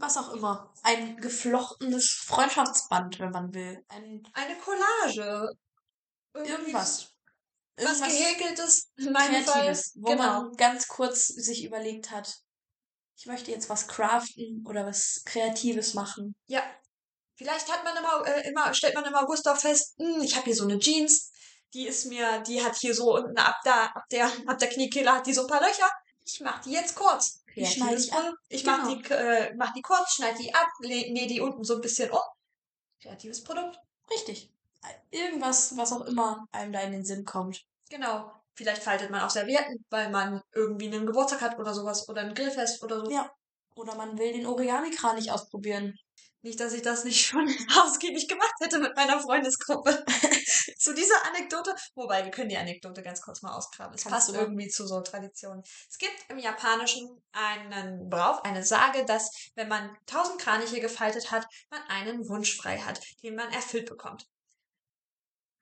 [0.00, 0.72] was auch immer.
[0.82, 3.84] Ein geflochtenes Freundschaftsband, wenn man will.
[3.88, 5.50] Ein eine Collage.
[6.34, 7.08] Irgendwie irgendwas.
[7.76, 9.54] Was gehäkeltes, in meinem Fall.
[9.62, 10.42] Kreatives, wo Genau.
[10.42, 12.38] man ganz kurz sich überlegt hat,
[13.16, 16.34] ich möchte jetzt was craften oder was Kreatives machen.
[16.46, 16.62] Ja.
[17.36, 20.46] Vielleicht hat man immer, äh, immer stellt man im August auch fest, hm, ich habe
[20.46, 21.30] hier so eine Jeans,
[21.72, 25.12] die ist mir, die hat hier so unten ab da, ab der, ab der Kniekehle
[25.12, 25.88] hat die so ein paar Löcher.
[26.24, 27.42] Ich mach die jetzt kurz.
[27.58, 28.34] Die schneide ich ab.
[28.48, 28.94] Ich Genau.
[28.94, 32.20] die, äh, mach die kurz, schneide die ab, nähe die unten so ein bisschen um.
[33.00, 33.78] Kreatives Produkt.
[34.10, 34.50] Richtig.
[35.10, 37.64] Irgendwas, was auch immer einem da in den Sinn kommt.
[37.90, 38.32] Genau.
[38.54, 42.34] Vielleicht faltet man auch Servietten, weil man irgendwie einen Geburtstag hat oder sowas oder ein
[42.34, 43.10] Grillfest oder so.
[43.10, 43.30] Ja.
[43.74, 45.96] Oder man will den Origami-Kranich ausprobieren.
[46.42, 47.48] Nicht, dass ich das nicht schon
[47.82, 50.04] ausgiebig gemacht hätte mit meiner Freundesgruppe.
[50.78, 53.94] zu dieser Anekdote, wobei wir können die Anekdote ganz kurz mal ausgraben.
[53.94, 55.62] Es Kannst passt du irgendwie zu so Traditionen.
[55.88, 61.46] Es gibt im Japanischen einen Brauch, eine Sage, dass wenn man tausend Kraniche gefaltet hat,
[61.70, 64.26] man einen Wunsch frei hat, den man erfüllt bekommt.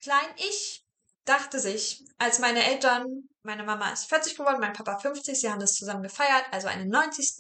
[0.03, 0.85] Klein ich
[1.25, 5.61] dachte sich, als meine Eltern, meine Mama ist 40 geworden, mein Papa 50, sie haben
[5.61, 7.37] das zusammen gefeiert, also einen 90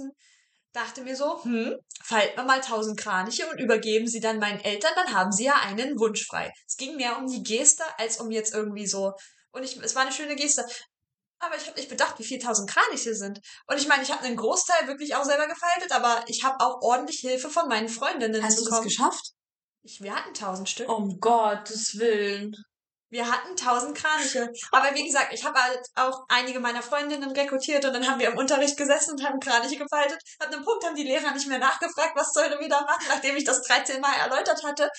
[0.77, 4.93] dachte mir so, hm, falten wir mal tausend Kraniche und übergeben sie dann meinen Eltern,
[4.95, 6.53] dann haben sie ja einen Wunsch frei.
[6.67, 9.13] Es ging mehr um die Geste, als um jetzt irgendwie so.
[9.53, 10.65] Und ich, es war eine schöne Geste.
[11.39, 13.41] Aber ich habe nicht bedacht, wie viel tausend Kraniche sind.
[13.67, 16.81] Und ich meine, ich habe einen Großteil wirklich auch selber gefaltet, aber ich habe auch
[16.81, 18.89] ordentlich Hilfe von meinen Freundinnen Hast du das bekommen.
[18.89, 19.33] geschafft?
[19.83, 20.89] Ich, wir hatten tausend Stück.
[20.89, 22.55] Um Gottes Willen.
[23.09, 24.51] Wir hatten tausend Kraniche.
[24.73, 28.29] Aber wie gesagt, ich habe halt auch einige meiner Freundinnen rekrutiert und dann haben wir
[28.29, 30.21] im Unterricht gesessen und haben Kraniche gefaltet.
[30.39, 33.37] Ab einem Punkt haben die Lehrer nicht mehr nachgefragt, was sollen wir da machen, nachdem
[33.37, 34.91] ich das 13 Mal erläutert hatte.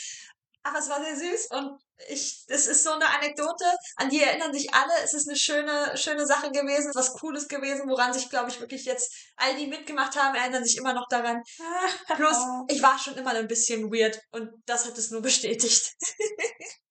[0.64, 3.66] Aber es war sehr süß und ich, es ist so eine Anekdote,
[3.96, 4.94] an die erinnern sich alle.
[5.04, 8.86] Es ist eine schöne, schöne Sache gewesen, was Cooles gewesen, woran sich, glaube ich, wirklich
[8.86, 11.42] jetzt all die mitgemacht haben, erinnern sich immer noch daran.
[12.16, 15.94] Plus, ich war schon immer ein bisschen weird und das hat es nur bestätigt.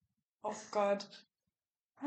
[0.49, 1.09] Oh Gott.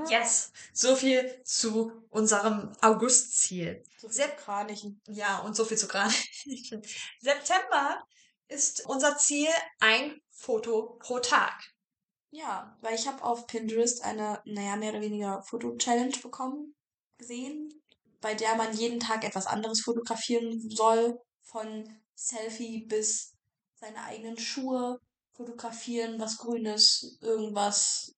[0.08, 0.52] Yes.
[0.72, 3.84] So viel zu unserem Augustziel.
[3.98, 5.02] So viel Sepp- Kranichen.
[5.08, 6.14] Ja, und so viel zu gerade.
[7.20, 8.02] September
[8.48, 9.50] ist unser Ziel
[9.80, 11.54] ein Foto pro Tag.
[12.32, 16.76] Ja, weil ich habe auf Pinterest eine, naja, mehr oder weniger Foto-Challenge bekommen,
[17.18, 17.74] gesehen,
[18.22, 21.20] bei der man jeden Tag etwas anderes fotografieren soll.
[21.42, 23.34] Von Selfie bis
[23.74, 25.00] seine eigenen Schuhe
[25.34, 28.14] fotografieren, was Grünes, irgendwas,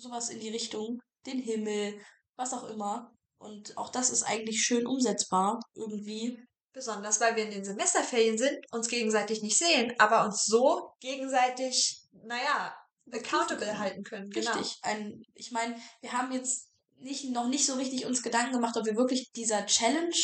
[0.00, 2.00] sowas in die Richtung, den Himmel,
[2.36, 3.12] was auch immer.
[3.38, 6.42] Und auch das ist eigentlich schön umsetzbar, irgendwie.
[6.72, 12.06] Besonders weil wir in den Semesterferien sind, uns gegenseitig nicht sehen, aber uns so gegenseitig,
[12.12, 12.74] naja,
[13.10, 14.30] accountable halten können.
[14.30, 14.52] Genau.
[14.52, 14.78] Richtig.
[14.82, 18.86] Ein, ich meine, wir haben jetzt nicht, noch nicht so richtig uns Gedanken gemacht, ob
[18.86, 20.14] wir wirklich dieser Challenge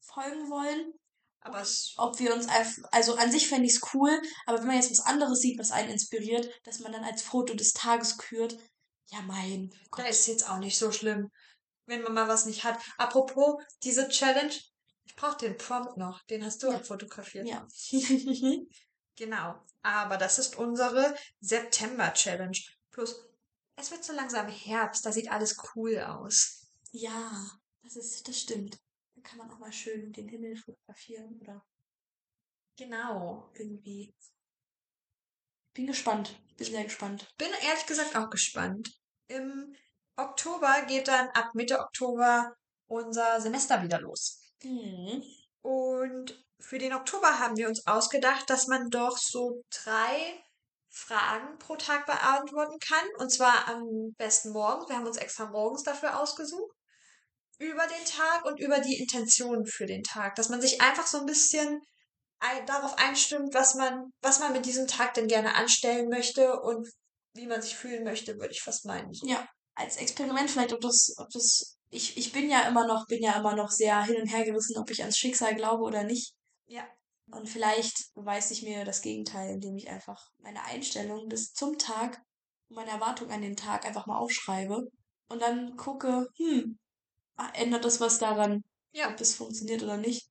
[0.00, 0.92] folgen wollen.
[1.40, 2.48] Aber es, Ob wir uns
[2.90, 5.70] also an sich fände ich es cool, aber wenn man jetzt was anderes sieht, was
[5.70, 8.58] einen inspiriert, dass man dann als Foto des Tages kürt,
[9.08, 11.30] ja mein da ist jetzt auch nicht so schlimm,
[11.86, 12.78] wenn man mal was nicht hat.
[12.98, 14.52] Apropos, diese Challenge,
[15.04, 16.76] ich brauche den Prompt noch, den hast du Ja.
[16.76, 17.46] abfotografiert.
[17.46, 17.66] Ja.
[19.16, 19.64] Genau.
[19.82, 22.58] Aber das ist unsere September-Challenge.
[22.90, 23.24] Plus,
[23.76, 26.66] es wird so langsam Herbst, da sieht alles cool aus.
[26.92, 27.50] ja,
[27.82, 28.78] das ist, das stimmt.
[29.14, 31.64] Dann kann man auch mal schön den Himmel fotografieren oder
[32.76, 33.50] Genau.
[33.54, 34.12] irgendwie.
[35.76, 36.34] Bin gespannt.
[36.56, 37.28] Bin sehr gespannt.
[37.36, 38.90] Bin ehrlich gesagt auch gespannt.
[39.28, 39.76] Im
[40.16, 42.54] Oktober geht dann ab Mitte Oktober
[42.86, 44.40] unser Semester wieder los.
[44.62, 45.22] Hm.
[45.60, 50.42] Und für den Oktober haben wir uns ausgedacht, dass man doch so drei
[50.88, 53.06] Fragen pro Tag beantworten kann.
[53.18, 54.88] Und zwar am besten morgens.
[54.88, 56.74] Wir haben uns extra morgens dafür ausgesucht.
[57.58, 60.36] Über den Tag und über die Intentionen für den Tag.
[60.36, 61.82] Dass man sich einfach so ein bisschen
[62.38, 66.88] ein, darauf einstimmt, was man, was man mit diesem Tag denn gerne anstellen möchte und
[67.34, 69.12] wie man sich fühlen möchte, würde ich fast meinen.
[69.22, 73.22] Ja, als Experiment vielleicht, ob das, ob das, ich, ich bin ja immer noch, bin
[73.22, 76.34] ja immer noch sehr hin und her gerissen, ob ich ans Schicksal glaube oder nicht.
[76.66, 76.86] Ja.
[77.30, 82.22] Und vielleicht beweise ich mir das Gegenteil, indem ich einfach meine Einstellung des zum Tag
[82.68, 84.88] meine Erwartung an den Tag einfach mal aufschreibe
[85.28, 86.78] und dann gucke, hm,
[87.36, 89.10] ah, ändert das was daran, Ja.
[89.10, 90.28] ob es funktioniert oder nicht?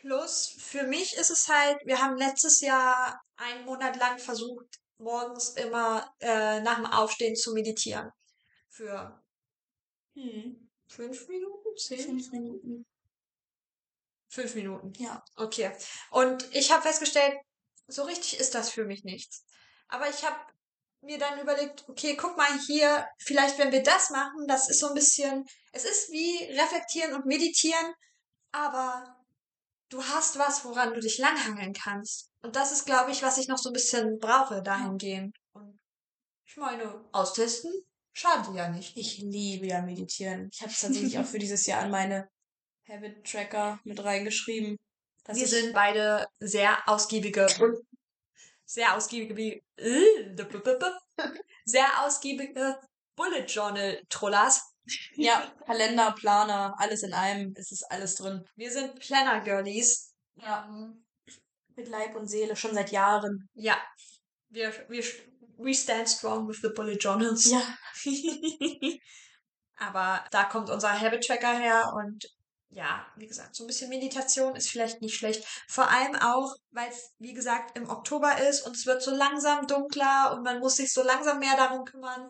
[0.00, 4.66] Plus, für mich ist es halt, wir haben letztes Jahr einen Monat lang versucht,
[4.98, 8.10] morgens immer äh, nach dem Aufstehen zu meditieren.
[8.68, 9.22] Für
[10.14, 11.76] Hm, fünf Minuten?
[11.76, 11.98] Zehn?
[11.98, 12.86] fünf Minuten.
[14.28, 14.92] Fünf Minuten.
[14.98, 15.24] Ja.
[15.36, 15.72] Okay.
[16.10, 17.36] Und ich habe festgestellt,
[17.86, 19.44] so richtig ist das für mich nichts.
[19.88, 20.38] Aber ich habe
[21.00, 24.88] mir dann überlegt, okay, guck mal hier, vielleicht wenn wir das machen, das ist so
[24.88, 27.94] ein bisschen, es ist wie reflektieren und meditieren,
[28.52, 29.17] aber
[29.88, 32.30] du hast was, woran du dich langhangeln kannst.
[32.42, 35.36] Und das ist, glaube ich, was ich noch so ein bisschen brauche dahingehend.
[35.52, 35.78] Und
[36.46, 37.72] ich meine, austesten
[38.12, 38.96] schadet ja nicht.
[38.96, 40.48] Ich liebe ja meditieren.
[40.52, 42.28] Ich habe es tatsächlich auch für dieses Jahr an meine
[42.88, 44.76] Habit Tracker mit reingeschrieben.
[45.30, 47.76] Wir sind beide sehr ausgiebige und
[48.64, 50.34] sehr ausgiebige, äh,
[51.66, 52.78] sehr ausgiebige
[53.14, 54.72] Bullet Journal Trollers.
[55.14, 57.52] Ja, Kalender, Planer, alles in einem.
[57.56, 58.44] Es ist alles drin.
[58.56, 60.14] Wir sind Planner Girlies.
[60.36, 60.68] Ja.
[61.76, 63.48] Mit Leib und Seele, schon seit Jahren.
[63.54, 63.76] Ja.
[64.48, 65.04] Wir, wir,
[65.58, 67.50] we stand strong with the Bullet Journals.
[67.50, 67.62] Ja.
[69.76, 72.26] Aber da kommt unser Habit Tracker her und
[72.70, 75.44] ja, wie gesagt, so ein bisschen Meditation ist vielleicht nicht schlecht.
[75.68, 79.66] Vor allem auch, weil es, wie gesagt, im Oktober ist und es wird so langsam
[79.66, 82.28] dunkler und man muss sich so langsam mehr darum kümmern,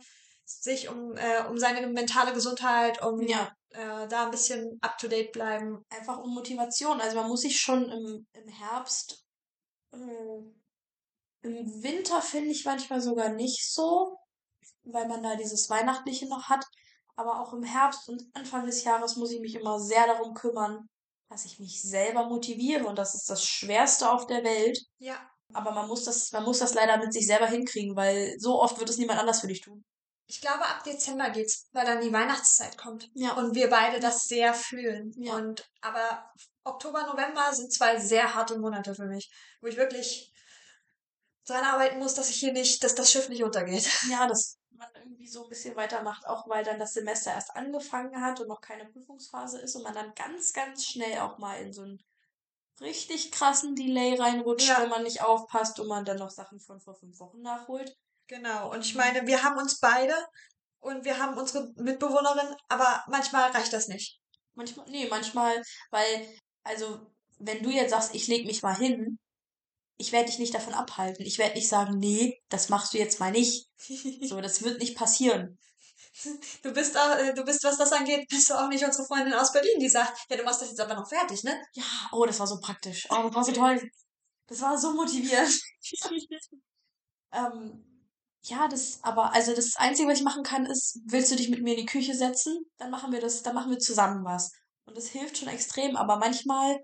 [0.48, 3.52] sich um, äh, um seine mentale Gesundheit, um Ja.
[3.70, 5.84] äh, da ein bisschen up to date bleiben.
[5.90, 7.00] Einfach um Motivation.
[7.00, 9.24] Also man muss sich schon im, im Herbst,
[9.92, 9.98] äh,
[11.42, 14.16] im Winter finde ich manchmal sogar nicht so,
[14.84, 16.64] weil man da dieses Weihnachtliche noch hat.
[17.16, 20.86] Aber auch im Herbst und Anfang des Jahres muss ich mich immer sehr darum kümmern,
[21.30, 22.86] dass ich mich selber motiviere.
[22.86, 24.78] Und das ist das Schwerste auf der Welt.
[24.98, 25.16] Ja.
[25.52, 28.78] Aber man muss das, man muss das leider mit sich selber hinkriegen, weil so oft
[28.78, 29.84] wird es niemand anders für dich tun.
[30.30, 33.08] Ich glaube, ab Dezember geht's, weil dann die Weihnachtszeit kommt.
[33.14, 33.32] Ja.
[33.32, 35.12] Und wir beide das sehr fühlen.
[35.16, 35.34] Ja.
[35.34, 36.30] Und aber
[36.64, 39.30] Oktober, November sind zwei sehr harte Monate für mich,
[39.62, 40.30] wo ich wirklich
[41.46, 43.88] dran arbeiten muss, dass ich hier nicht, dass das Schiff nicht untergeht.
[44.10, 48.20] Ja, dass man irgendwie so ein bisschen weitermacht, auch weil dann das Semester erst angefangen
[48.20, 51.72] hat und noch keine Prüfungsphase ist und man dann ganz, ganz schnell auch mal in
[51.72, 52.02] so einen
[52.80, 54.82] richtig krassen Delay reinrutscht, Ja.
[54.82, 57.96] wenn man nicht aufpasst und man dann noch Sachen von vor fünf Wochen nachholt.
[58.28, 58.70] Genau.
[58.72, 60.14] Und ich meine, wir haben uns beide
[60.80, 64.20] und wir haben unsere Mitbewohnerin, aber manchmal reicht das nicht.
[64.54, 66.28] Manchmal, nee, manchmal, weil,
[66.62, 67.00] also,
[67.38, 69.18] wenn du jetzt sagst, ich leg mich mal hin,
[69.96, 71.26] ich werde dich nicht davon abhalten.
[71.26, 73.66] Ich werde nicht sagen, nee, das machst du jetzt mal nicht.
[74.22, 75.58] So, das wird nicht passieren.
[76.62, 79.34] Du bist auch, äh, du bist, was das angeht, bist du auch nicht unsere Freundin
[79.34, 81.62] aus Berlin, die sagt, ja, du machst das jetzt aber noch fertig, ne?
[81.74, 83.06] Ja, oh, das war so praktisch.
[83.10, 83.90] Oh, das war so toll.
[84.46, 85.60] Das war so motivierend.
[87.32, 87.84] ähm,
[88.42, 91.62] Ja, das, aber, also das Einzige, was ich machen kann, ist, willst du dich mit
[91.62, 92.64] mir in die Küche setzen?
[92.78, 94.52] Dann machen wir das, dann machen wir zusammen was.
[94.86, 96.78] Und das hilft schon extrem, aber manchmal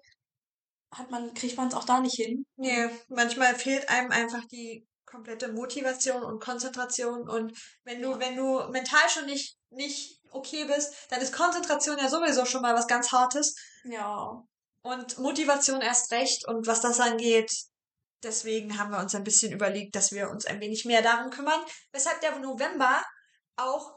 [0.92, 2.44] hat man, kriegt man es auch da nicht hin.
[2.56, 8.68] Nee, manchmal fehlt einem einfach die komplette Motivation und Konzentration und wenn du, wenn du
[8.70, 13.12] mental schon nicht, nicht okay bist, dann ist Konzentration ja sowieso schon mal was ganz
[13.12, 13.54] Hartes.
[13.84, 14.42] Ja.
[14.82, 17.52] Und Motivation erst recht und was das angeht,
[18.24, 21.60] deswegen haben wir uns ein bisschen überlegt, dass wir uns ein wenig mehr darum kümmern,
[21.92, 23.02] weshalb der November
[23.56, 23.94] auch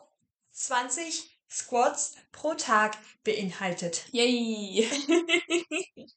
[0.52, 4.06] 20 Squats pro Tag beinhaltet.
[4.12, 4.88] Yay!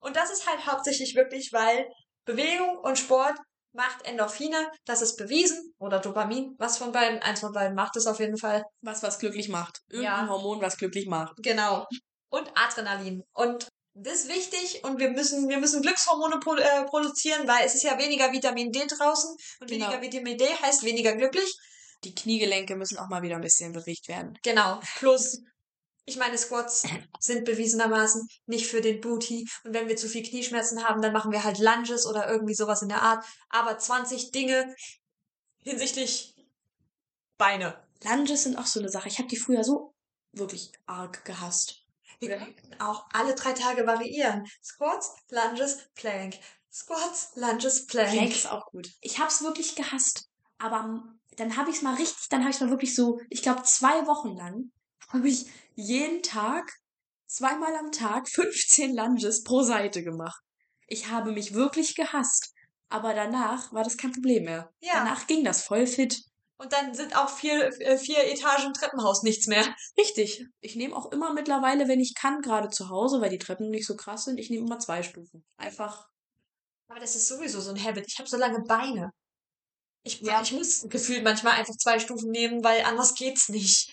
[0.00, 1.88] und das ist halt hauptsächlich wirklich, weil
[2.24, 3.36] Bewegung und Sport
[3.72, 8.06] macht Endorphine, das ist bewiesen, oder Dopamin, was von beiden, eins von beiden macht es
[8.06, 8.64] auf jeden Fall.
[8.80, 9.80] Was was glücklich macht.
[9.88, 10.28] Irgendein Ja.
[10.28, 11.36] Hormon, was glücklich macht.
[11.38, 11.86] Genau.
[12.30, 13.22] Und Adrenalin.
[13.32, 17.74] Und das ist wichtig und wir müssen, wir müssen Glückshormone pro, äh, produzieren, weil es
[17.74, 19.30] ist ja weniger Vitamin D draußen
[19.60, 19.86] und Genau.
[19.86, 21.56] weniger Vitamin D heißt weniger glücklich.
[22.04, 24.38] Die Kniegelenke müssen auch mal wieder ein bisschen bewegt werden.
[24.42, 24.80] Genau.
[24.98, 25.40] Plus,
[26.04, 26.84] ich meine, Squats
[27.20, 29.48] sind bewiesenermaßen nicht für den Booty.
[29.64, 32.82] Und wenn wir zu viel Knieschmerzen haben, dann machen wir halt Lunges oder irgendwie sowas
[32.82, 33.24] in der Art.
[33.48, 34.74] Aber 20 Dinge
[35.62, 36.34] hinsichtlich
[37.38, 37.82] Beine.
[38.04, 39.08] Lunges sind auch so eine Sache.
[39.08, 39.94] Ich habe die früher so
[40.32, 41.85] wirklich arg gehasst.
[42.20, 44.46] Wir könnten auch alle drei Tage variieren.
[44.62, 46.34] Squats, Lunges, Plank.
[46.72, 48.10] Squats, Lunges, Plank.
[48.12, 48.88] Plank ist auch gut.
[49.00, 50.28] Ich habe es wirklich gehasst.
[50.58, 53.42] Aber m- dann habe ich es mal richtig, dann habe ich mal wirklich so, ich
[53.42, 54.72] glaube zwei Wochen lang,
[55.08, 56.70] habe ich jeden Tag,
[57.26, 60.40] zweimal am Tag, 15 Lunges pro Seite gemacht.
[60.86, 62.52] Ich habe mich wirklich gehasst.
[62.88, 64.72] Aber danach war das kein Problem mehr.
[64.80, 64.94] Ja.
[64.94, 66.22] Danach ging das voll fit.
[66.58, 69.64] Und dann sind auch vier, äh, vier Etagen Treppenhaus nichts mehr.
[69.98, 70.46] Richtig.
[70.60, 73.86] Ich nehme auch immer mittlerweile, wenn ich kann, gerade zu Hause, weil die Treppen nicht
[73.86, 75.44] so krass sind, ich nehme immer zwei Stufen.
[75.58, 76.06] Einfach.
[76.88, 78.06] Aber das ist sowieso so ein Habit.
[78.08, 79.10] Ich habe so lange Beine.
[80.02, 80.40] Ich, Ja.
[80.40, 83.90] ich muss gefühlt manchmal einfach zwei Stufen nehmen, weil anders geht's nicht.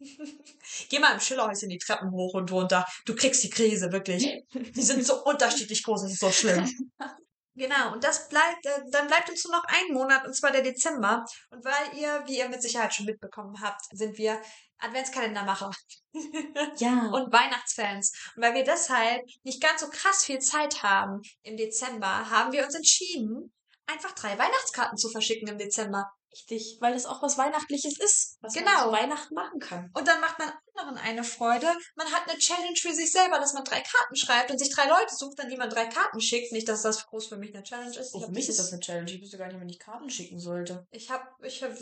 [0.88, 2.84] Geh mal im Schillerhäuschen die Treppen hoch und runter.
[3.04, 4.44] Du kriegst die Krise, wirklich.
[4.52, 6.68] Die sind so unterschiedlich groß, das ist so schlimm.
[7.56, 10.62] Genau, und das bleibt, äh, dann bleibt uns nur noch ein Monat, und zwar der
[10.62, 11.24] Dezember.
[11.50, 14.40] Und weil ihr, wie ihr mit Sicherheit schon mitbekommen habt, sind wir
[14.78, 15.70] Adventskalendermacher
[16.76, 17.08] Ja.
[17.12, 18.12] und Weihnachtsfans.
[18.36, 22.62] Und weil wir deshalb nicht ganz so krass viel Zeit haben im Dezember, haben wir
[22.64, 23.54] uns entschieden,
[23.86, 26.10] einfach drei Weihnachtskarten zu verschicken im Dezember.
[26.36, 28.70] Richtig, weil das auch was Weihnachtliches ist, was Genau.
[28.70, 29.90] man zu Weihnachten machen kann.
[29.94, 31.66] Und dann macht man anderen eine Freude.
[31.94, 34.86] Man hat eine Challenge für sich selber, dass man drei Karten schreibt und sich drei
[34.86, 36.52] Leute sucht, an die man drei Karten schickt.
[36.52, 38.14] Nicht, dass das groß für mich eine Challenge ist.
[38.14, 39.10] Oh, für mich ist das eine Challenge.
[39.10, 40.86] Ich wüsste gar nicht, wenn ich Karten schicken sollte.
[40.90, 41.72] Ich hab, ich hab,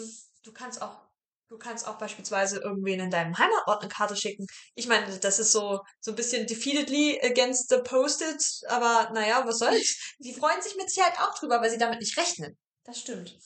[0.44, 1.00] du kannst auch,
[1.48, 4.46] du kannst auch beispielsweise irgendwen in deinem Heimatort eine Karte schicken.
[4.76, 9.58] Ich meine, das ist so, so ein bisschen defeatedly against the posted, aber naja, was
[9.58, 10.14] soll's.
[10.20, 12.56] Die freuen sich mit Sicherheit auch drüber, weil sie damit nicht rechnen.
[12.84, 13.36] Das stimmt.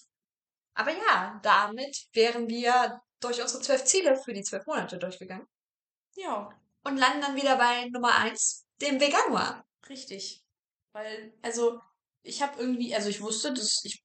[0.78, 5.44] Aber ja, damit wären wir durch unsere zwölf Ziele für die zwölf Monate durchgegangen
[6.14, 6.48] Ja,
[6.84, 9.66] und landen dann wieder bei Nummer eins, dem Veganuar.
[9.88, 10.44] richtig.
[10.92, 11.80] Weil, also,
[12.22, 14.04] ich habe irgendwie, also ich wusste, dass ich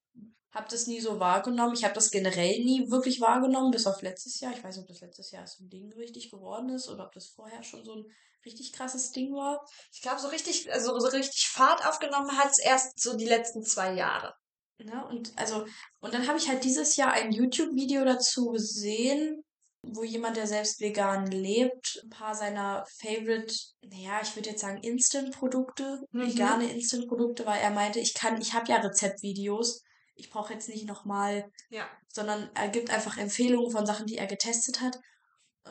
[0.52, 1.76] habe das nie so wahrgenommen.
[1.76, 4.54] Ich habe das generell nie wirklich wahrgenommen, bis auf letztes Jahr.
[4.54, 7.12] Ich weiß nicht, ob das letztes Jahr so ein Ding richtig geworden ist oder ob
[7.14, 8.06] das vorher schon so ein
[8.46, 9.64] richtig krasses Ding war.
[9.92, 13.94] Ich glaube, so richtig, also so richtig Fahrt aufgenommen hat's erst so die letzten zwei
[13.94, 14.36] Jahre.
[14.80, 15.06] Ne?
[15.08, 15.66] Und also,
[16.02, 19.44] und dann habe ich halt dieses Jahr ein YouTube-Video dazu gesehen,
[19.86, 24.82] wo jemand, der selbst vegan lebt, ein paar seiner Favorite, naja, ich würde jetzt sagen
[24.82, 26.28] Instant-Produkte, Mhm.
[26.28, 29.84] vegane Instant-Produkte, weil er meinte, ich kann, ich habe ja Rezeptvideos,
[30.16, 31.90] ich brauche jetzt nicht nochmal, Ja.
[32.08, 34.98] sondern er gibt einfach Empfehlungen von Sachen, die er getestet hat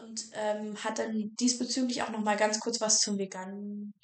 [0.02, 3.94] und ähm, hat dann diesbezüglich auch nochmal ganz kurz was zum veganen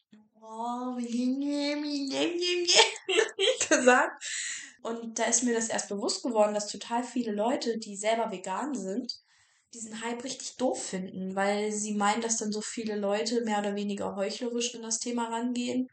[3.68, 4.24] gesagt.
[4.82, 8.74] Und da ist mir das erst bewusst geworden, dass total viele Leute, die selber vegan
[8.74, 9.12] sind,
[9.74, 13.74] diesen Hype richtig doof finden, weil sie meinen, dass dann so viele Leute mehr oder
[13.74, 15.88] weniger heuchlerisch in das Thema rangehen.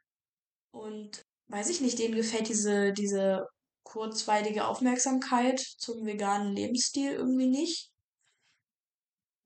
[0.72, 3.48] Und weiß ich nicht, denen gefällt diese, diese
[3.84, 7.92] kurzweilige Aufmerksamkeit zum veganen Lebensstil irgendwie nicht.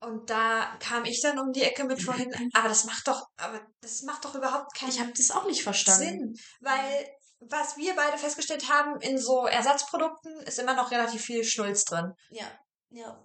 [0.02, 3.60] Und da kam ich dann um die Ecke mit vorhin, aber das macht doch, aber
[3.82, 6.34] das macht doch überhaupt keinen Ich habe das auch nicht verstanden.
[6.34, 6.34] Sinn.
[6.60, 7.06] Weil,
[7.40, 12.14] was wir beide festgestellt haben, in so Ersatzprodukten ist immer noch relativ viel Schnulz drin.
[12.30, 12.46] Ja,
[12.90, 13.18] ja.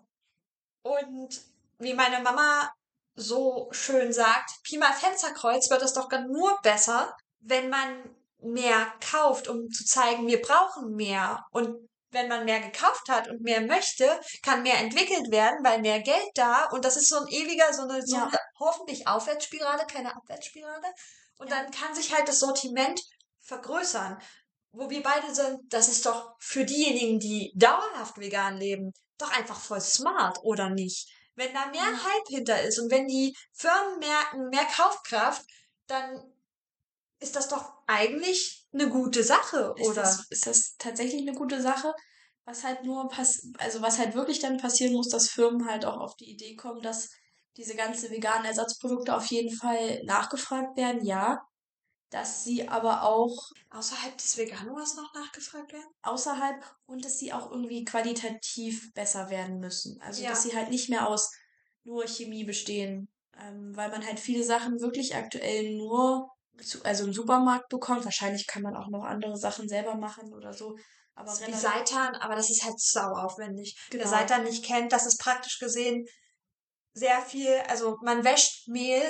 [0.84, 1.42] Und
[1.80, 2.72] wie meine Mama
[3.16, 9.48] so schön sagt, Pi mal Fensterkreuz wird es doch nur besser, wenn man mehr kauft,
[9.48, 11.44] um zu zeigen, wir brauchen mehr.
[11.52, 16.00] Und wenn man mehr gekauft hat und mehr möchte, kann mehr entwickelt werden, weil mehr
[16.02, 18.24] Geld da und das ist so ein ewiger, so eine, so Ja.
[18.28, 20.94] eine hoffentlich Aufwärtsspirale, keine Abwärtsspirale.
[21.38, 21.58] Und Ja.
[21.62, 23.02] dann kann sich halt das Sortiment
[23.46, 24.20] vergrößern.
[24.78, 29.58] wo wir beide sind, das ist doch für diejenigen, die dauerhaft vegan leben, doch einfach
[29.58, 31.08] voll smart, oder nicht?
[31.36, 32.04] Wenn da mehr Ja.
[32.04, 35.46] Hype hinter ist und wenn die Firmen merken, mehr Kaufkraft,
[35.88, 36.22] dann
[37.22, 40.02] ist das doch eigentlich eine gute Sache, Ist oder?
[40.02, 41.94] das, ist das tatsächlich eine gute Sache?
[42.44, 45.98] Was halt nur pass also was halt wirklich dann passieren muss, dass Firmen halt auch
[46.02, 47.10] auf die Idee kommen, dass
[47.58, 51.42] diese ganzen veganen Ersatzprodukte auf jeden Fall nachgefragt werden, ja.
[52.16, 55.90] Dass sie aber auch Außerhalb des Veganuars noch nachgefragt werden?
[56.02, 60.00] außerhalb und dass sie auch irgendwie qualitativ besser werden müssen.
[60.02, 60.30] Also Ja.
[60.30, 61.30] dass sie halt nicht mehr aus
[61.84, 66.30] nur Chemie bestehen, ähm, weil man halt viele Sachen wirklich aktuell nur
[66.64, 68.06] zu, also im Supermarkt bekommt.
[68.06, 70.78] Wahrscheinlich kann man auch noch andere Sachen selber machen oder so.
[71.16, 73.78] Aber Das ist wie Seitan, aber das ist halt sau aufwendig.
[73.90, 74.10] Wer Genau.
[74.10, 76.06] Seitan nicht kennt, das ist praktisch gesehen
[76.94, 79.04] sehr viel, also man wäscht Mehl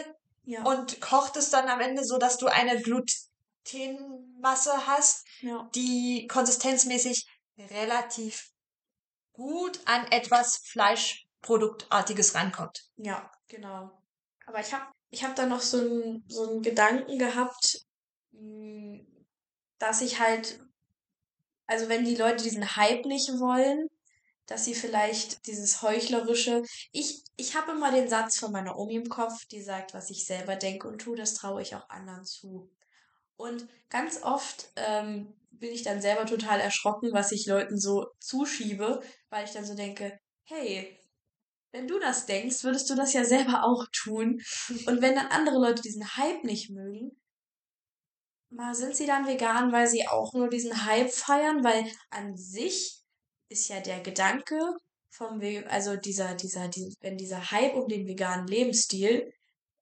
[0.45, 5.69] ja, und kocht es dann am Ende so, dass du eine Glutenmasse hast, ja.
[5.75, 7.25] die konsistenzmäßig
[7.57, 8.51] relativ
[9.33, 12.85] gut an etwas Fleischproduktartiges rankommt.
[12.97, 13.91] Ja, genau.
[14.45, 17.85] Aber ich habe ich hab da noch so einen so einen Gedanken gehabt,
[18.31, 19.03] mh,
[19.79, 20.59] dass ich halt,
[21.67, 23.89] also wenn die Leute diesen Hype nicht wollen,
[24.47, 29.09] dass sie vielleicht dieses heuchlerische, ich, ich habe immer den Satz von meiner Omi im
[29.09, 32.69] Kopf, die sagt, was ich selber denke und tue, das traue ich auch anderen zu.
[33.37, 39.01] Und ganz oft ähm, bin ich dann selber total erschrocken, was ich Leuten so zuschiebe,
[39.29, 40.99] weil ich dann so denke, hey,
[41.71, 44.41] wenn du das denkst, würdest du das ja selber auch tun.
[44.85, 47.19] Und wenn dann andere Leute diesen Hype nicht mögen,
[48.49, 53.04] mal sind sie dann vegan, weil sie auch nur diesen Hype feiern, weil an sich
[53.49, 54.59] ist ja der Gedanke
[55.09, 59.31] vom, also dieser, dieser, dieser, wenn dieser Hype um den veganen Lebensstil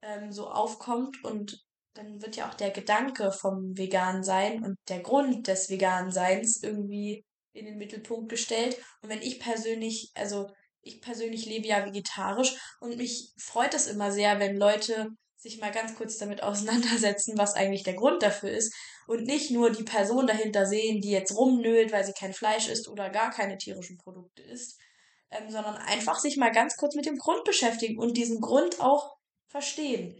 [0.02, 1.64] ähm, so aufkommt und
[1.96, 6.62] dann wird ja auch der Gedanke vom vegan sein und der Grund des veganen Seins
[6.64, 8.78] irgendwie in den Mittelpunkt gestellt.
[9.02, 10.50] Und wenn ich persönlich, also
[10.82, 15.10] ich persönlich lebe ja vegetarisch und mich freut es immer sehr, wenn Leute
[15.44, 18.74] sich mal ganz kurz damit auseinandersetzen, was eigentlich der Grund dafür ist
[19.08, 22.88] und nicht nur die Person dahinter sehen, die jetzt rumnölt, weil sie kein Fleisch isst
[22.88, 24.80] oder gar keine tierischen Produkte isst,
[25.32, 29.18] ähm, sondern einfach sich mal ganz kurz mit dem Grund beschäftigen und diesen Grund auch
[29.48, 30.16] verstehen.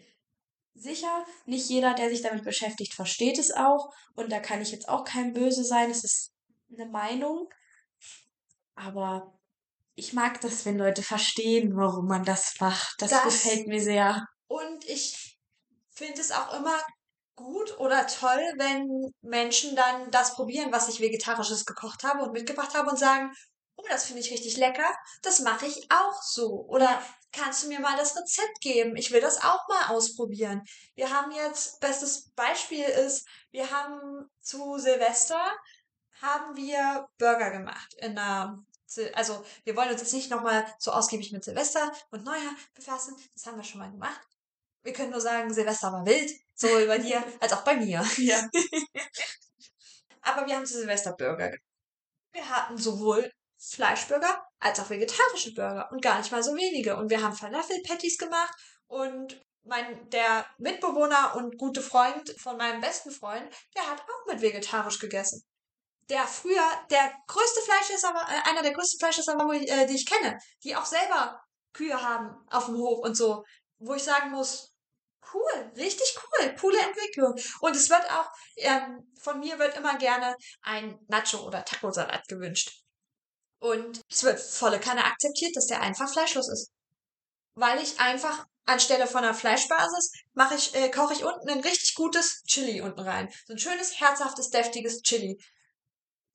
[0.76, 4.90] Sicher, nicht jeder, der sich damit beschäftigt, versteht es auch und da kann ich jetzt
[4.90, 6.32] auch kein Böse sein, es ist
[6.74, 7.48] eine Meinung,
[8.76, 9.40] aber
[9.96, 12.96] ich mag das, wenn Leute verstehen, warum man das macht.
[12.98, 14.26] Das, Das- gefällt mir sehr.
[14.48, 15.40] Und ich
[15.92, 16.78] finde es auch immer
[17.36, 22.76] gut oder toll, wenn Menschen dann das probieren, was ich vegetarisches gekocht habe und mitgebracht
[22.76, 23.34] habe und sagen,
[23.76, 26.66] oh, das finde ich richtig lecker, das mache ich auch so.
[26.68, 28.96] Oder kannst du mir mal das Rezept geben?
[28.96, 30.64] Ich will das auch mal ausprobieren.
[30.96, 35.42] Wir haben jetzt, bestes Beispiel ist, wir haben zu Silvester
[36.22, 38.64] haben wir Burger gemacht in einer
[39.14, 43.48] also wir wollen uns jetzt nicht nochmal so ausgiebig mit Silvester und Neujahr befassen, das
[43.48, 44.22] haben wir schon mal gemacht.
[44.84, 48.06] Wir können nur sagen, Silvester war wild, sowohl bei dir als auch bei mir.
[48.18, 48.50] Ja.
[50.22, 51.48] Aber wir haben zu Silvester Burger.
[51.50, 51.62] gemacht.
[52.32, 56.98] Wir hatten sowohl Fleischburger als auch vegetarische Burger und gar nicht mal so wenige.
[56.98, 58.54] Und wir haben Falafel-Patties gemacht
[58.88, 64.42] und mein, der Mitbewohner und gute Freund von meinem besten Freund, der hat auch mit
[64.42, 65.44] vegetarisch gegessen.
[66.10, 70.06] Der früher der größte Fleischesser war, äh, einer der größten Fleischesser war, äh, die ich
[70.06, 73.46] kenne, die auch selber Kühe haben auf dem Hof und so,
[73.80, 74.73] wo ich sagen muss,
[75.34, 77.36] cool, richtig cool, coole Entwicklung.
[77.62, 82.84] Und es wird auch, ähm, von mir wird immer gerne ein Nacho- oder Taco-Salat gewünscht.
[83.60, 86.72] Und es wird volle Kanne akzeptiert, dass der einfach fleischlos ist.
[87.56, 91.96] Weil ich einfach anstelle von einer Fleischbasis mache ich, äh, koche ich unten ein richtig
[91.96, 93.32] gutes Chili unten rein.
[93.46, 95.38] So ein schönes, herzhaftes, deftiges Chili.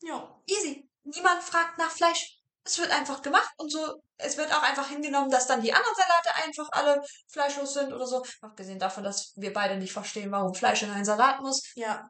[0.01, 0.41] Ja.
[0.47, 0.89] Easy.
[1.05, 2.38] Niemand fragt nach Fleisch.
[2.69, 4.03] Es wird einfach gemacht und so.
[4.19, 8.07] Es wird auch einfach hingenommen, dass dann die anderen Salate einfach alle fleischlos sind oder
[8.07, 8.23] so.
[8.43, 11.63] Abgesehen davon, dass wir beide nicht verstehen, warum Fleisch in einen Salat muss.
[11.77, 12.07] Ja.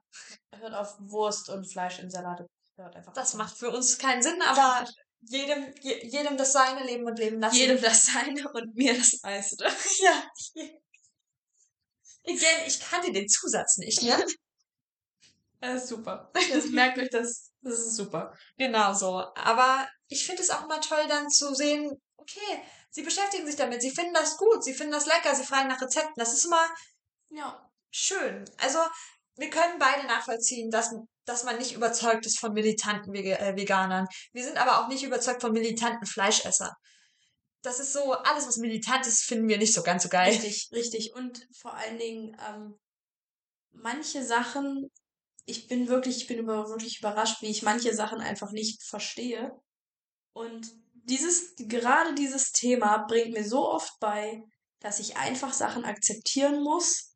[0.57, 2.49] Hört auf Wurst und Fleisch in Salate.
[2.77, 4.85] Hört einfach Das macht für uns keinen Sinn, aber
[5.21, 7.55] jedem, je, jedem das seine Leben und leben lassen.
[7.55, 9.65] jedem das seine und mir das meiste.
[10.01, 10.25] Ja.
[12.27, 14.27] Again, ich kannte den Zusatz nicht, ne?
[15.61, 16.33] Das ist super.
[16.35, 17.48] Das merkt euch das.
[17.63, 18.37] Das ist super.
[18.57, 19.17] Genau so.
[19.35, 23.83] Aber ich finde es auch immer toll, dann zu sehen, okay, sie beschäftigen sich damit,
[23.83, 26.15] sie finden das gut, sie finden das lecker, sie fragen nach Rezepten.
[26.17, 26.67] Das ist immer
[27.31, 27.71] Ja.
[27.91, 28.45] schön.
[28.59, 28.79] Also,
[29.37, 30.95] wir können beide nachvollziehen, dass,
[31.25, 34.07] dass man nicht überzeugt ist von militanten äh, Veganern.
[34.33, 36.73] Wir sind aber auch nicht überzeugt von militanten Fleischessern.
[37.63, 40.31] Das ist so, alles, was militant ist, finden wir nicht so ganz so geil.
[40.31, 41.13] Richtig, richtig.
[41.15, 42.79] Und vor allen Dingen, ähm,
[43.73, 44.91] manche Sachen
[45.49, 49.53] ich bin wirklich, ich bin über, wirklich überrascht, wie ich manche Sachen einfach nicht verstehe.
[50.33, 50.71] Und
[51.05, 54.43] dieses, gerade dieses Thema bringt mir so oft bei,
[54.81, 57.15] dass ich einfach Sachen akzeptieren muss,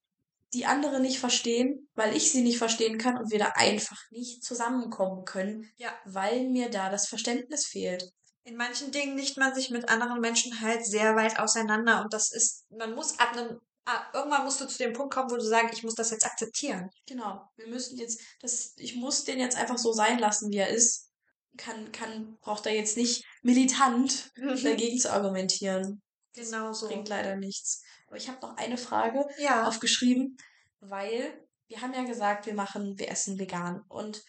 [0.55, 4.43] die andere nicht verstehen, weil ich sie nicht verstehen kann und wir da einfach nicht
[4.45, 5.93] zusammenkommen können, Ja.
[6.05, 8.11] weil mir da das Verständnis fehlt.
[8.45, 12.33] In manchen Dingen liegt man sich mit anderen Menschen halt sehr weit auseinander und das
[12.33, 15.43] ist, man muss ab einem, ah, irgendwann musst du zu dem Punkt kommen, wo du
[15.45, 16.91] sagst, ich muss das jetzt akzeptieren.
[17.07, 17.49] Genau.
[17.57, 21.11] Wir müssen jetzt, das, ich muss den jetzt einfach so sein lassen, wie er ist.
[21.59, 26.01] Kann, kann, braucht er jetzt nicht militant dagegen zu argumentieren.
[26.35, 26.89] Genau so.
[26.89, 27.83] Bringt leider nichts.
[28.07, 29.66] Aber ich habe noch eine Frage Ja.
[29.68, 30.37] aufgeschrieben,
[30.80, 33.83] weil wir haben ja gesagt, wir machen, wir essen vegan.
[33.89, 34.22] Und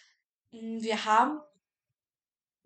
[0.52, 1.40] mh, wir haben,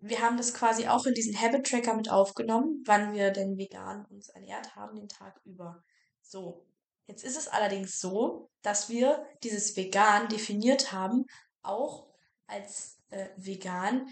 [0.00, 4.06] wir haben das quasi auch in diesen Habit Tracker mit aufgenommen, wann wir denn vegan
[4.06, 5.84] uns ernährt haben den Tag über.
[6.22, 6.66] So.
[7.08, 11.24] Jetzt ist es allerdings so, dass wir dieses vegan definiert haben,
[11.62, 12.06] auch
[12.46, 14.06] als äh, vegan,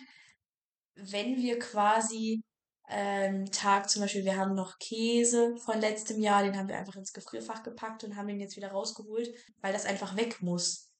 [0.95, 2.43] wenn wir quasi
[2.89, 6.97] ähm, Tag zum Beispiel, wir haben noch Käse von letztem Jahr, den haben wir einfach
[6.97, 9.29] ins Gefrierfach gepackt und haben den jetzt wieder rausgeholt,
[9.61, 10.91] weil das einfach weg muss.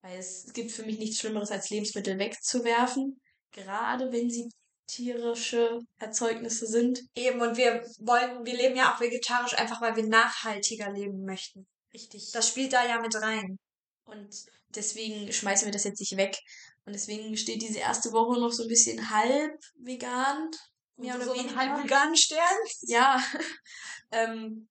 [0.00, 4.48] Weil es, es gibt für mich nichts Schlimmeres, als Lebensmittel wegzuwerfen, gerade wenn sie
[4.86, 7.00] tierische Erzeugnisse sind.
[7.14, 11.66] Eben, und wir wollen, wir leben ja auch vegetarisch einfach, weil wir nachhaltiger leben möchten.
[11.94, 12.30] Richtig.
[12.32, 13.58] Das spielt da ja mit rein.
[14.04, 16.38] Und deswegen schmeißen wir das jetzt nicht weg.
[16.84, 20.50] Und deswegen steht diese erste Woche noch so ein bisschen halb vegan.
[20.96, 21.56] Mehr oder so weniger.
[21.56, 22.58] halb veganen Stern.
[22.82, 23.22] Ja,
[24.10, 24.68] ähm,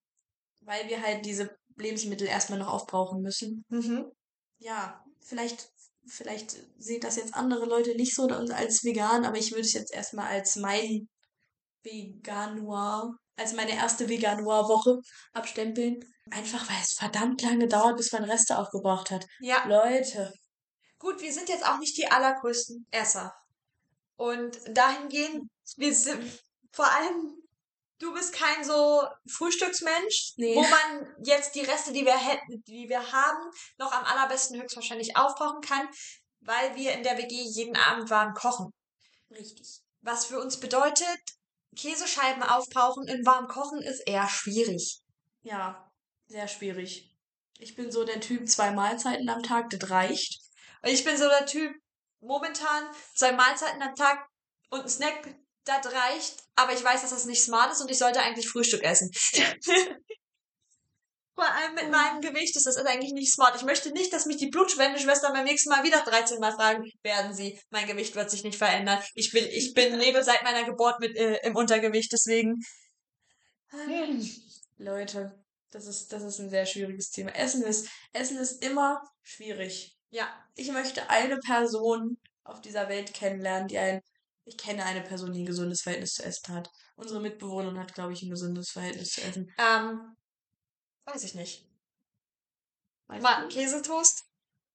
[0.62, 3.66] weil wir halt diese Lebensmittel erstmal noch aufbrauchen müssen.
[3.70, 4.12] Mhm.
[4.60, 5.72] Ja, vielleicht,
[6.08, 9.94] vielleicht sehen das jetzt andere Leute nicht so als vegan, aber ich würde es jetzt
[9.94, 11.08] erstmal als mein
[11.84, 15.00] Veganuar, als meine erste Veganuar-Woche
[15.34, 16.00] abstempeln.
[16.30, 19.26] Einfach weil es verdammt lange dauert, bis man Reste aufgebraucht hat.
[19.40, 19.66] Ja.
[19.68, 20.34] Leute.
[21.00, 23.34] Gut, wir sind jetzt auch nicht die allergrößten Esser.
[24.16, 26.24] Und dahingehend, wir sind
[26.72, 27.41] vor allem,
[28.02, 30.56] du bist kein so Frühstücksmensch, Nee.
[30.56, 35.16] wo man jetzt die Reste, die wir hätten, die wir haben, noch am allerbesten höchstwahrscheinlich
[35.16, 35.88] aufbrauchen kann,
[36.42, 38.72] weil wir in der WG jeden Abend warm kochen.
[39.30, 39.82] Richtig.
[40.02, 41.20] Was für uns bedeutet,
[41.78, 45.02] Käsescheiben aufbrauchen in warm kochen ist eher schwierig.
[45.44, 45.90] Ja,
[46.28, 47.16] sehr schwierig.
[47.60, 50.42] Ich bin so der Typ, zwei Mahlzeiten am Tag, das reicht.
[50.84, 51.74] Ich bin so der Typ,
[52.20, 54.28] momentan zwei Mahlzeiten am Tag
[54.72, 55.36] und ein Snack,
[55.66, 58.84] das reicht, aber ich weiß, dass das nicht smart ist und ich sollte eigentlich Frühstück
[58.84, 59.12] essen.
[61.36, 63.56] Vor allem mit meinem Gewicht ist das eigentlich nicht smart.
[63.56, 67.34] Ich möchte nicht, dass mich die Blutspende-Schwestern beim nächsten Mal wieder 13 Mal fragen, werden
[67.34, 67.60] sie.
[67.70, 69.02] Mein Gewicht wird sich nicht verändern.
[69.16, 72.60] Ich bin, ich bin, lebe seit meiner Geburt mit, äh, im Untergewicht, deswegen.
[74.78, 77.34] Leute, das ist, das ist ein sehr schwieriges Thema.
[77.34, 79.98] Essen ist, Essen ist immer schwierig.
[80.10, 80.28] Ja.
[80.56, 84.02] Ich möchte eine Person auf dieser Welt kennenlernen, die ein,
[84.46, 86.70] ich kenne eine Person, die ein gesundes Verhältnis zu Essen hat.
[86.96, 89.54] Unsere Mitbewohnerin hat, glaube ich, ein gesundes Verhältnis zu Essen.
[89.58, 90.16] Ähm,
[91.06, 91.68] weiß ich nicht.
[93.50, 94.24] Käsetoast?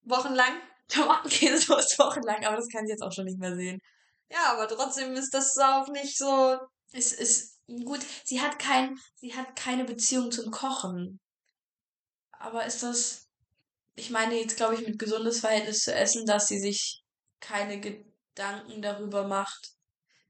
[0.03, 0.53] Wochenlang?
[0.87, 3.81] Tomatenkäse wochenlang, aber das kann sie jetzt auch schon nicht mehr sehen.
[4.29, 6.57] Ja, aber trotzdem ist das auch nicht so.
[6.93, 11.19] Es ist gut, sie hat kein, sie hat keine Beziehung zum Kochen.
[12.31, 13.27] Aber ist das,
[13.95, 17.03] ich meine jetzt, glaube ich, mit gesundes Verhältnis zu Essen, dass sie sich
[17.41, 17.81] keine
[18.37, 19.71] Gedanken darüber macht,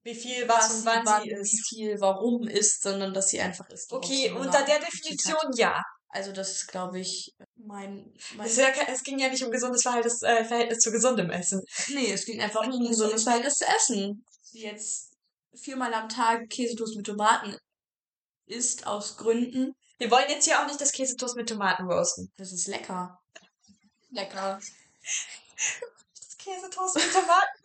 [0.03, 1.67] Wie viel, was und wann sie wie ist.
[1.67, 4.79] viel, warum isst, sondern dass sie einfach worauf Okay, unter der.
[4.79, 5.83] Definition ja.
[6.09, 9.51] Also das ist, glaube ich, mein, mein Es, ist ja, es ging ja nicht um
[9.51, 11.61] gesundes Verhältnis, äh, Verhältnis zu gesundem Essen.
[11.89, 14.23] Nee, es ging einfach nur um gesundes Verhältnis zu essen.
[14.41, 15.11] Sie jetzt
[15.53, 17.57] viermal am Tag Käsetoast mit Tomaten
[18.45, 19.75] isst aus Gründen.
[19.97, 22.31] Wir wollen jetzt hier auch nicht das Käsetoast mit Tomaten roasten.
[22.37, 23.19] Das ist lecker.
[24.11, 24.61] Lecker.
[26.47, 27.57] Käsetoast mit Tomaten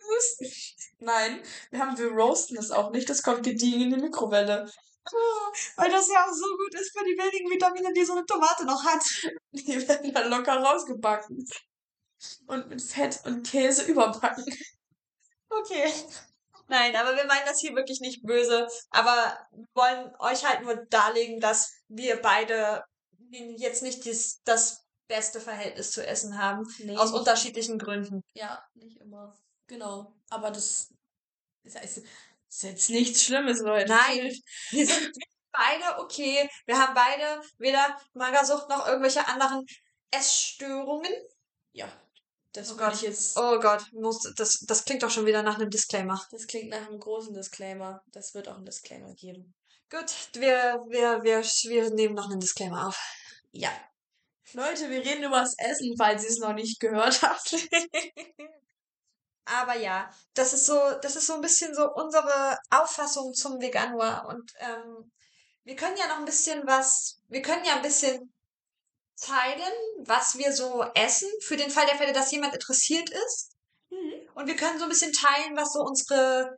[0.99, 3.09] Nein, wir haben, wir roasten das auch nicht.
[3.09, 4.69] Das kommt gediegen in die Mikrowelle.
[5.75, 8.65] Weil das ja auch so gut ist für die wenigen Vitamine, die so eine Tomate
[8.65, 9.03] noch hat.
[9.51, 11.45] Die werden dann locker rausgebacken.
[12.47, 14.45] Und mit Fett und Käse überbacken.
[15.49, 15.91] Okay.
[16.67, 18.67] Nein, aber wir meinen das hier wirklich nicht böse.
[18.89, 22.83] Aber wir wollen euch halt nur darlegen, dass wir beide
[23.29, 24.82] jetzt nicht das, das
[25.13, 26.65] beste Verhältnis zu Essen haben.
[26.79, 28.23] Nee, Aus unterschiedlichen Gründen.
[28.33, 29.37] Ja, nicht immer.
[29.67, 30.11] Genau.
[30.29, 30.89] Aber das
[31.63, 31.97] ist, ist,
[32.49, 33.91] ist jetzt nichts Schlimmes, Leute.
[33.91, 34.33] Nein.
[34.71, 35.11] Wir sind
[35.51, 36.49] beide okay.
[36.65, 39.63] Wir haben beide weder Magersucht noch irgendwelche anderen
[40.09, 41.13] Essstörungen.
[41.73, 41.87] Ja.
[42.53, 42.95] Das Oh Gott.
[42.95, 43.37] ich jetzt.
[43.37, 46.19] Oh Gott, muss, das, das klingt doch schon wieder nach einem Disclaimer.
[46.31, 48.03] Das klingt nach einem großen Disclaimer.
[48.07, 49.53] Das wird auch einen Disclaimer geben.
[49.91, 52.99] Gut, wir, wir, wir, wir nehmen noch einen Disclaimer auf.
[53.51, 53.69] Ja.
[54.51, 57.55] Leute, wir reden über das Essen, falls ihr es noch nicht gehört habt.
[59.45, 64.27] Aber ja, das ist so, das ist so ein bisschen so unsere Auffassung zum Veganuar.
[64.27, 65.11] Und ähm,
[65.63, 68.33] wir können ja noch ein bisschen was, wir können ja ein bisschen
[69.19, 73.51] teilen, was wir so essen, für den Fall der Fälle, dass jemand interessiert ist.
[73.89, 74.29] Mhm.
[74.35, 76.55] Und wir können so ein bisschen teilen, was so unsere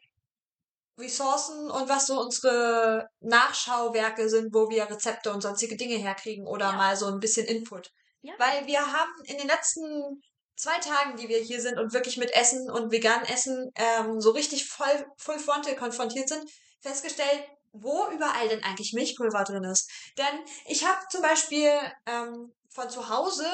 [0.97, 6.67] Ressourcen und was so unsere Nachschauwerke sind, wo wir Rezepte und sonstige Dinge herkriegen oder
[6.67, 6.71] Ja.
[6.73, 7.91] mal so ein bisschen Input.
[8.21, 8.33] Ja.
[8.37, 10.21] Weil wir haben in den letzten
[10.55, 14.31] zwei Tagen, die wir hier sind und wirklich mit Essen und veganem Essen ähm, so
[14.31, 16.49] richtig voll full frontal konfrontiert sind,
[16.81, 19.89] festgestellt, wo überall denn eigentlich Milchpulver drin ist.
[20.17, 21.71] Denn ich habe zum Beispiel
[22.05, 23.45] ähm, von zu Hause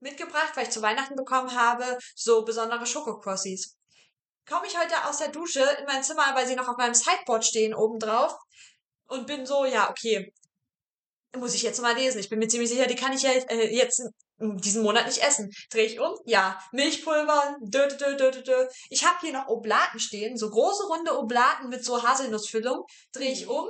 [0.00, 3.76] mitgebracht, weil ich zu Weihnachten bekommen habe, so besondere Schokokrossis.
[4.48, 7.44] Komme ich heute aus der Dusche in mein Zimmer, weil sie noch auf meinem Sideboard
[7.44, 8.34] stehen oben drauf
[9.06, 10.32] und bin so, ja, okay,
[11.36, 12.18] muss ich jetzt mal lesen.
[12.18, 14.02] Ich bin mir ziemlich sicher, die kann ich ja äh, jetzt
[14.38, 15.50] diesen Monat nicht essen.
[15.70, 18.66] Drehe ich um, ja, Milchpulver, dö, dö, dö, dö, dö.
[18.90, 22.84] Ich habe hier noch Oblaten stehen, so große runde Oblaten mit so Haselnussfüllung.
[23.12, 23.68] Drehe ich um,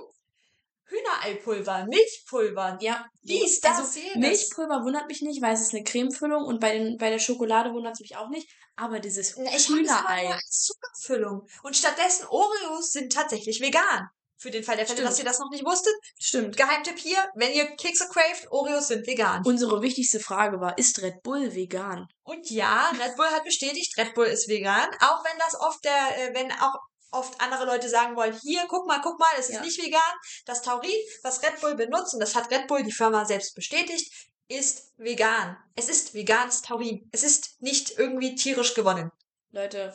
[0.93, 3.07] Hühnereipulver, Milchpulver, Ja.
[3.23, 4.17] dies, das, also, jenes.
[4.17, 7.73] Milchpulver wundert mich nicht, weil es ist eine Cremefüllung und bei, den, bei der Schokolade
[7.73, 8.49] wundert es mich auch nicht.
[8.77, 10.33] Aber dieses Ich es immer Hühnerei.
[10.33, 11.47] als Zuckerfüllung.
[11.63, 14.09] Und stattdessen Oreos sind tatsächlich vegan.
[14.39, 15.09] Für den Fall der Fälle, Stimmt.
[15.11, 15.93] dass ihr das noch nicht wusstet.
[16.19, 16.57] Stimmt.
[16.57, 19.43] Geheimtipp hier, wenn ihr Kekse craved, Oreos sind vegan.
[19.47, 22.09] Unsere wichtigste Frage war, ist Red Bull vegan?
[22.25, 24.89] Und ja, Red Bull hat bestätigt, Red Bull ist vegan.
[25.01, 25.93] Auch wenn das oft der,
[26.31, 26.75] äh, wenn auch
[27.13, 29.63] oft andere Leute sagen wollen, hier, guck mal, guck mal, es ist Ja.
[29.63, 30.01] nicht vegan.
[30.47, 30.91] Das Taurin,
[31.23, 34.13] was Red Bull benutzt, und das hat Red Bull, die Firma, selbst bestätigt,
[34.49, 35.57] ist vegan.
[35.77, 37.09] Es ist veganes Taurin.
[37.13, 39.11] Es ist nicht irgendwie tierisch gewonnen.
[39.51, 39.95] Leute,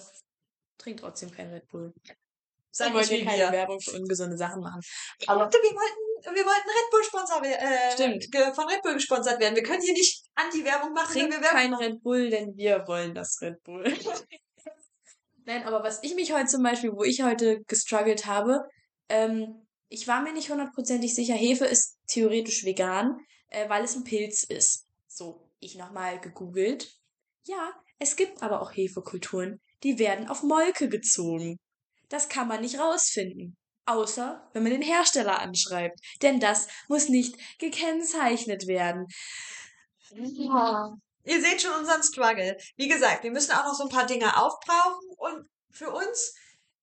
[0.77, 1.93] trinkt trotzdem kein Red Bull.
[2.79, 3.51] Wollen nicht wir wie keine wir.
[3.51, 4.81] Werbung für ungesunde Sachen machen.
[5.25, 9.55] Aber Aber wir wollten, wir wollten Red Bull Sponsor äh, von Red Bull gesponsert werden.
[9.55, 13.15] Wir können hier nicht Anti-Werbung machen, wenn trinkt wir kein Red Bull, denn wir wollen
[13.15, 13.83] das Red Bull.
[15.47, 18.67] Nein, aber was ich mich heute zum Beispiel, wo ich heute gestruggelt habe,
[19.07, 23.17] ähm, ich war mir nicht hundertprozentig sicher, Hefe ist theoretisch vegan,
[23.47, 24.85] äh, weil es ein Pilz ist.
[25.07, 26.91] So, ich nochmal gegoogelt.
[27.45, 31.55] Ja, es gibt aber auch Hefekulturen, die werden auf Molke gezogen.
[32.09, 33.55] Das kann man nicht rausfinden.
[33.85, 35.97] Außer, wenn man den Hersteller anschreibt.
[36.21, 39.05] Denn das muss nicht gekennzeichnet werden.
[40.11, 40.93] Ja.
[41.27, 42.57] Ihr seht schon unseren Struggle.
[42.75, 46.33] Wie gesagt, wir müssen auch noch so ein paar Dinge aufbrauchen und für uns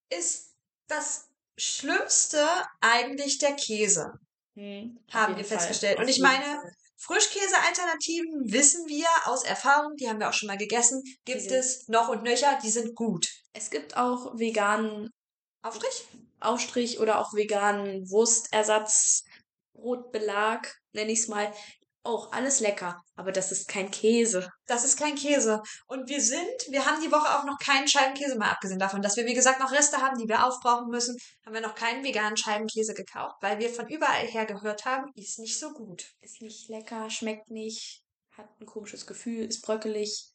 [0.09, 0.53] ist
[0.87, 1.27] das
[1.57, 2.45] Schlimmste
[2.81, 4.13] eigentlich der Käse,
[4.55, 5.99] Hm, haben wir festgestellt.
[5.99, 6.61] Und ich meine.
[6.97, 12.07] Frischkäse-Alternativen wissen wir aus Erfahrung, die haben wir auch schon mal gegessen, gibt es noch
[12.07, 13.27] und nöcher, die sind gut.
[13.53, 15.11] Es gibt auch veganen
[15.61, 16.05] Aufstrich?
[16.39, 19.23] Aufstrich oder auch veganen Wurstersatz,
[19.73, 21.53] Brotbelag, nenne ich es mal.
[22.05, 24.47] Auch alles lecker, aber das ist kein Käse.
[24.67, 25.61] Das ist kein Käse.
[25.87, 29.17] Und wir sind, wir haben die Woche auch noch keinen Scheibenkäse mehr, abgesehen davon, dass
[29.17, 32.37] wir, wie gesagt, noch Reste haben, die wir aufbrauchen müssen, haben wir noch keinen veganen
[32.37, 36.05] Scheibenkäse gekauft, weil wir von überall her gehört haben, ist nicht so gut.
[36.21, 38.03] Ist nicht lecker, schmeckt nicht,
[38.37, 40.29] hat ein komisches Gefühl, ist bröckelig.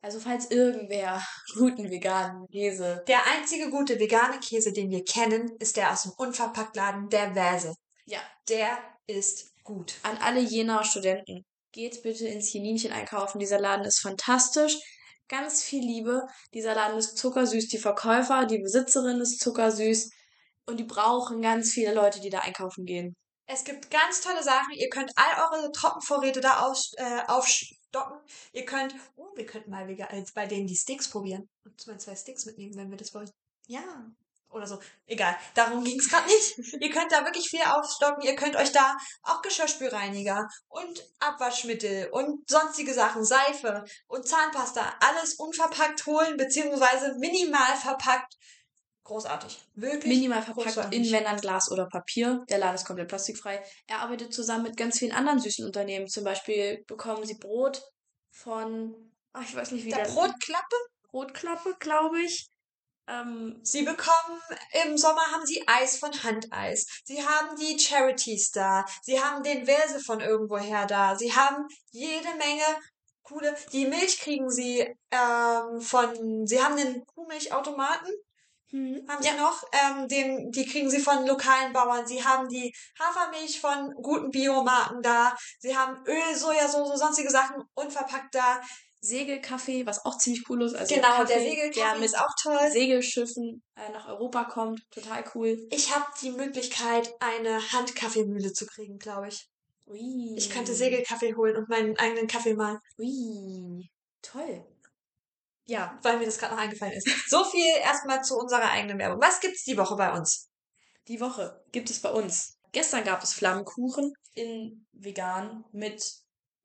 [0.00, 1.20] Also falls irgendwer
[1.58, 3.02] guten veganen Käse.
[3.08, 7.74] Der einzige gute vegane Käse, den wir kennen, ist der aus dem Unverpacktladen, der Wäse.
[8.06, 9.94] Ja, Der ist gut.
[10.02, 11.44] an alle jener Studenten.
[11.72, 13.38] Geht bitte ins Chininchen einkaufen.
[13.38, 14.78] Dieser Laden ist fantastisch.
[15.28, 16.26] Ganz viel Liebe.
[16.54, 17.68] Dieser Laden ist zuckersüß.
[17.68, 20.10] Die Verkäufer, die Besitzerin ist zuckersüß.
[20.66, 23.14] Und die brauchen ganz viele Leute, die da einkaufen gehen.
[23.46, 24.72] Es gibt ganz tolle Sachen.
[24.74, 28.18] Ihr könnt all eure Trockenvorräte da aus, äh, aufstocken.
[28.52, 31.46] Ihr könnt, oh, wir könnten mal vegan, äh, bei denen die Sticks probieren.
[31.64, 33.30] Und zwei Sticks mitnehmen, wenn wir das wollen.
[33.66, 34.10] Ja.
[34.50, 34.78] Oder so.
[35.06, 36.58] Egal, darum ging es gerade nicht.
[36.80, 38.22] ihr könnt da wirklich viel aufstocken.
[38.22, 45.34] Ihr könnt euch da auch Geschirrspülreiniger und Abwaschmittel und sonstige Sachen, Seife und Zahnpasta, alles
[45.34, 48.34] unverpackt holen, beziehungsweise minimal verpackt.
[49.04, 49.58] Großartig.
[49.74, 50.18] Wirklich.
[50.18, 51.06] Minimal verpackt großartig.
[51.06, 52.44] in, wenn dann Glas oder Papier.
[52.50, 53.62] Der Laden ist komplett plastikfrei.
[53.86, 56.08] Er arbeitet zusammen mit ganz vielen anderen süßen Unternehmen.
[56.08, 57.82] Zum Beispiel bekommen sie Brot
[58.30, 58.94] von,
[59.32, 60.76] ach, ich weiß nicht wie Der der Brotklappe.
[61.10, 62.50] Brotklappe, glaube ich.
[63.08, 64.40] Ähm, Sie bekommen,
[64.84, 66.86] im Sommer haben sie Eis von Handeis.
[67.04, 68.84] Sie haben die Charities da.
[69.02, 71.16] Sie haben den Welse von irgendwoher da.
[71.16, 72.64] Sie haben jede Menge
[73.28, 74.80] coole, die Milch kriegen sie
[75.10, 78.12] ähm, von, sie haben den Kuhmilchautomaten,
[78.70, 82.06] hm, haben sie noch, ähm, den, die kriegen sie von lokalen Bauern.
[82.06, 85.34] Sie haben die Hafermilch von guten Biomarken da.
[85.58, 88.60] Sie haben Öl, Sojasauce, sonstige Sachen unverpackt da.
[89.00, 90.74] Segelkaffee, was auch ziemlich cool ist.
[90.74, 92.70] Also genau, Kaffee, der Segelkaffee der mit ist auch toll.
[92.70, 94.82] Segelschiffen äh, nach Europa kommt.
[94.90, 95.58] Total cool.
[95.70, 99.48] Ich habe die Möglichkeit, eine Handkaffeemühle zu kriegen, glaube ich.
[99.86, 100.34] Ui.
[100.36, 103.88] Ich könnte Segelkaffee holen und meinen eigenen Kaffee malen, Ui.
[104.20, 104.66] Toll.
[105.64, 107.08] Ja, weil mir das gerade noch eingefallen ist.
[107.28, 109.20] So viel erstmal zu unserer eigenen Werbung.
[109.20, 110.48] Was gibt's die Woche bei uns?
[111.08, 112.58] die Woche gibt es bei uns.
[112.72, 116.04] Gestern gab es Flammkuchen in vegan mit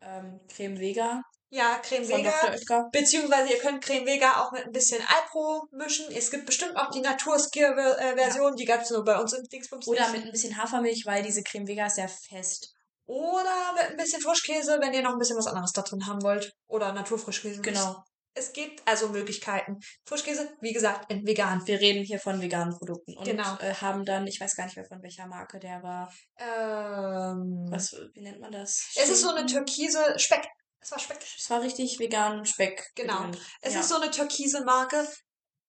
[0.02, 1.24] ähm, Creme Vega
[1.54, 2.90] Ja, Creme von Vega.
[2.92, 6.08] Beziehungsweise ihr könnt Creme Vega auch mit ein bisschen Alpro mischen.
[6.12, 10.24] Es gibt bestimmt auch die Naturskier-Version, die gab's nur bei uns im Dingsbums Oder mit
[10.24, 12.74] ein bisschen Hafermilch, weil diese Creme Vega ist sehr fest.
[13.06, 16.24] Oder mit ein bisschen Frischkäse, wenn ihr noch ein bisschen was anderes da drin haben
[16.24, 16.56] wollt.
[16.68, 17.62] Oder Naturfrischkäse.
[17.62, 18.04] Genau.
[18.34, 19.78] Es gibt also Möglichkeiten.
[20.08, 21.62] Frischkäse, wie gesagt, in vegan.
[21.68, 23.58] Wir reden hier von veganen Produkten und Genau.
[23.60, 26.12] äh, haben dann, ich weiß gar nicht mehr von welcher Marke der war.
[26.40, 28.90] Ähm, Was, wie nennt man das?
[28.96, 30.48] es ist so eine türkise Speck.
[30.84, 31.20] Es war Speck.
[31.38, 32.92] Es war richtig vegan Speck.
[32.96, 33.32] Genau.
[33.62, 33.80] Es ja.
[33.80, 35.08] ist so eine türkise Marke.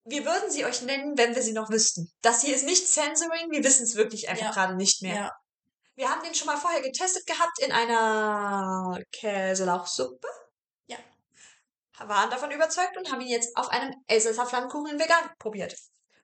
[0.05, 2.11] Wir würden sie euch nennen, wenn wir sie noch wüssten.
[2.21, 4.53] Das hier ist nicht Censoring, wir wissen es wirklich einfach Ja.
[4.53, 5.15] gerade nicht mehr.
[5.15, 5.33] Ja.
[5.95, 10.27] Wir haben den schon mal vorher getestet gehabt in einer Käselauchsuppe.
[10.89, 10.99] Ja.
[12.01, 15.77] Waren davon überzeugt und haben ihn jetzt auf einem Elsässer Flammkuchen in vegan probiert.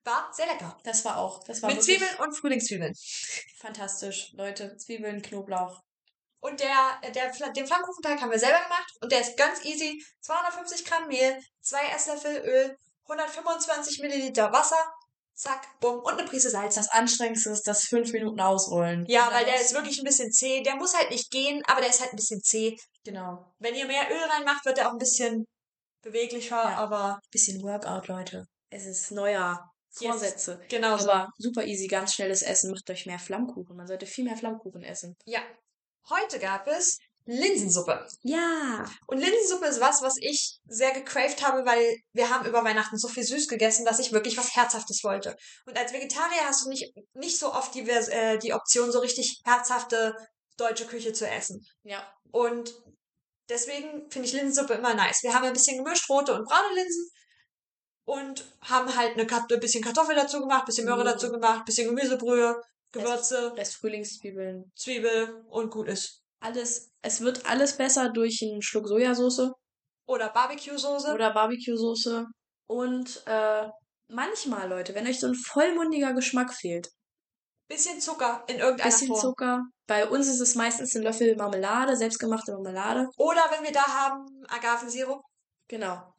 [0.03, 0.77] War sehr lecker.
[0.83, 1.45] Das war auch.
[1.45, 2.93] Das war Mit Zwiebeln und Frühlingszwiebeln.
[3.59, 4.33] fantastisch.
[4.33, 5.81] Leute, Zwiebeln, Knoblauch.
[6.41, 10.03] Und der, der, Fla- den Flammkuchenteig haben wir selber gemacht und der ist ganz easy.
[10.23, 12.77] 250 Gramm Mehl, 2 Esslöffel Öl,
[13.09, 14.83] 125 Milliliter Wasser,
[15.35, 16.75] zack, bumm, und eine Prise Salz.
[16.77, 19.05] Das Anstrengendste ist das fünf Minuten ausrollen.
[19.07, 20.63] Ja, weil der ist wirklich ein bisschen zäh.
[20.63, 22.77] Der muss halt nicht gehen, aber der ist halt ein bisschen zäh.
[23.05, 23.53] Genau.
[23.59, 25.47] Wenn ihr mehr Öl reinmacht, wird er auch ein bisschen
[26.03, 26.77] beweglicher, Ja.
[26.79, 28.45] aber Bisschen Workout, Leute.
[28.71, 29.11] Es ist.
[29.99, 30.11] Yes.
[30.13, 30.61] Vorsätze.
[30.69, 31.11] genau so.
[31.11, 32.71] Aber super easy, ganz schnelles Essen.
[32.71, 33.77] Macht euch mehr Flammkuchen.
[33.77, 35.17] Man sollte viel mehr Flammkuchen essen.
[35.25, 35.41] Ja.
[36.09, 38.07] Heute gab es Linsensuppe.
[38.23, 38.85] Ja.
[39.07, 43.09] Und Linsensuppe ist was, was ich sehr gecraved habe, weil wir haben über Weihnachten so
[43.09, 45.37] viel süß gegessen, dass ich wirklich was Herzhaftes wollte.
[45.67, 49.41] Und als Vegetarier hast du nicht, nicht so oft die, äh, die Option, so richtig
[49.45, 50.15] herzhafte
[50.57, 51.65] deutsche Küche zu essen.
[51.85, 52.03] Ja.
[52.33, 52.75] Und
[53.49, 55.23] deswegen finde ich Linsensuppe immer nice.
[55.23, 57.09] Wir haben ein bisschen gemischt, rote und braune Linsen.
[58.05, 61.09] Und haben halt eine, ein bisschen Kartoffel dazu gemacht, bisschen Möhre Mhm.
[61.09, 62.61] dazu gemacht, bisschen Gemüsebrühe,
[62.93, 64.71] Gewürze, Rest Frühlingszwiebeln.
[64.77, 66.23] Zwiebel und gut ist.
[66.41, 69.53] Alles, es wird alles besser durch einen Schluck Sojasauce
[70.07, 71.13] Oder Barbecue-Soße.
[71.15, 72.25] oder Barbecue-Soße.
[72.67, 73.69] Und äh,
[74.09, 76.89] manchmal, Leute, wenn euch so ein vollmundiger Geschmack fehlt,
[77.71, 79.21] Bisschen Zucker in irgendeiner bisschen Form.
[79.21, 79.63] Zucker.
[79.87, 83.09] Bei uns ist es meistens ein Löffel Marmelade, selbstgemachte Marmelade.
[83.17, 85.23] Oder wenn wir da haben, Agavensirup.
[85.69, 86.13] Genau.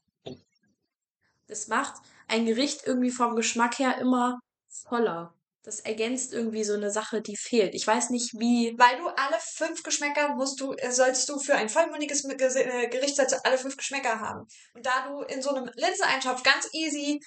[1.47, 1.95] Das macht
[2.29, 5.33] ein Gericht irgendwie vom Geschmack her immer voller.
[5.63, 7.75] Das ergänzt irgendwie so eine Sache, die fehlt.
[7.75, 8.73] Ich weiß nicht, wie.
[8.79, 13.19] Weil du alle fünf Geschmäcker musst du, äh, sollst du für ein vollmundiges äh, Gericht
[13.45, 14.47] alle fünf Geschmäcker haben.
[14.73, 17.19] Und da du in so einem Linseneintopf ganz easy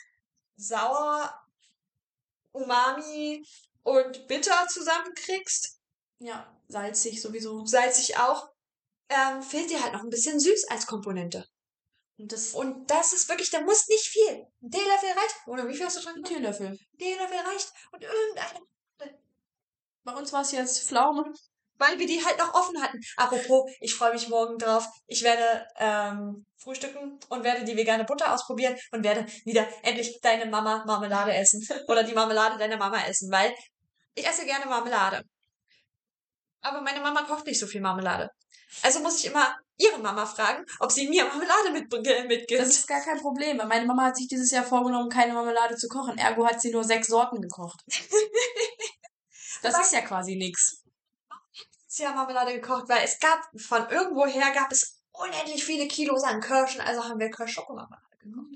[0.57, 1.33] sauer,
[2.53, 3.47] umami
[3.83, 5.79] und bitter zusammenkriegst,
[6.19, 7.65] Ja, salzig sowieso.
[7.67, 8.49] salzig auch,
[9.09, 11.47] ähm, fehlt dir halt noch ein bisschen süß als Komponente.
[12.17, 14.47] Und das Und das ist wirklich, da muss nicht viel.
[14.63, 15.37] Ein Teelöffel reicht.
[15.47, 16.17] Oder wie viel hast du drin?
[16.17, 16.25] ein?
[16.25, 16.67] Teelöffel.
[16.69, 17.73] Ein Teelöffel reicht.
[17.91, 19.19] Und irgendeine
[20.05, 21.25] Bei uns war es jetzt Pflaume.
[21.77, 23.01] weil wir die halt noch offen hatten.
[23.17, 24.87] Apropos, ich freue mich morgen drauf.
[25.09, 30.47] Ich werde ähm, frühstücken und werde die vegane Butter ausprobieren und werde wieder endlich deine
[30.47, 31.67] Mama Marmelade essen.
[31.89, 33.53] Oder die Marmelade deiner Mama essen, weil
[34.15, 35.23] ich esse gerne Marmelade.
[36.61, 38.31] Aber meine Mama kocht nicht so viel Marmelade.
[38.83, 42.07] Also muss ich immer ihre Mama fragen, ob sie mir Marmelade mitbringt.
[42.29, 42.61] mitgibt.
[42.61, 43.57] Das ist gar kein Problem.
[43.57, 46.19] Meine Mama hat sich dieses Jahr vorgenommen, keine Marmelade zu kochen.
[46.19, 47.81] Ergo hat sie nur sechs Sorten gekocht.
[49.63, 50.83] Das ist ja quasi nix.
[51.97, 56.83] ja Marmelade gekocht, weil es gab von irgendwoher gab es unendlich viele Kilos an Kirschen,
[56.83, 58.55] also haben wir Kirsch-Schokomarmelade gekocht.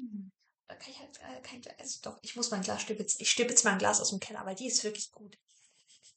[0.67, 1.75] Da kann ich halt äh, kein Glas.
[1.79, 3.23] Also doch, ich muss mein Glas stibitzen.
[3.23, 5.39] Ich stibitze mal ein Glas aus dem Keller, weil die ist wirklich gut.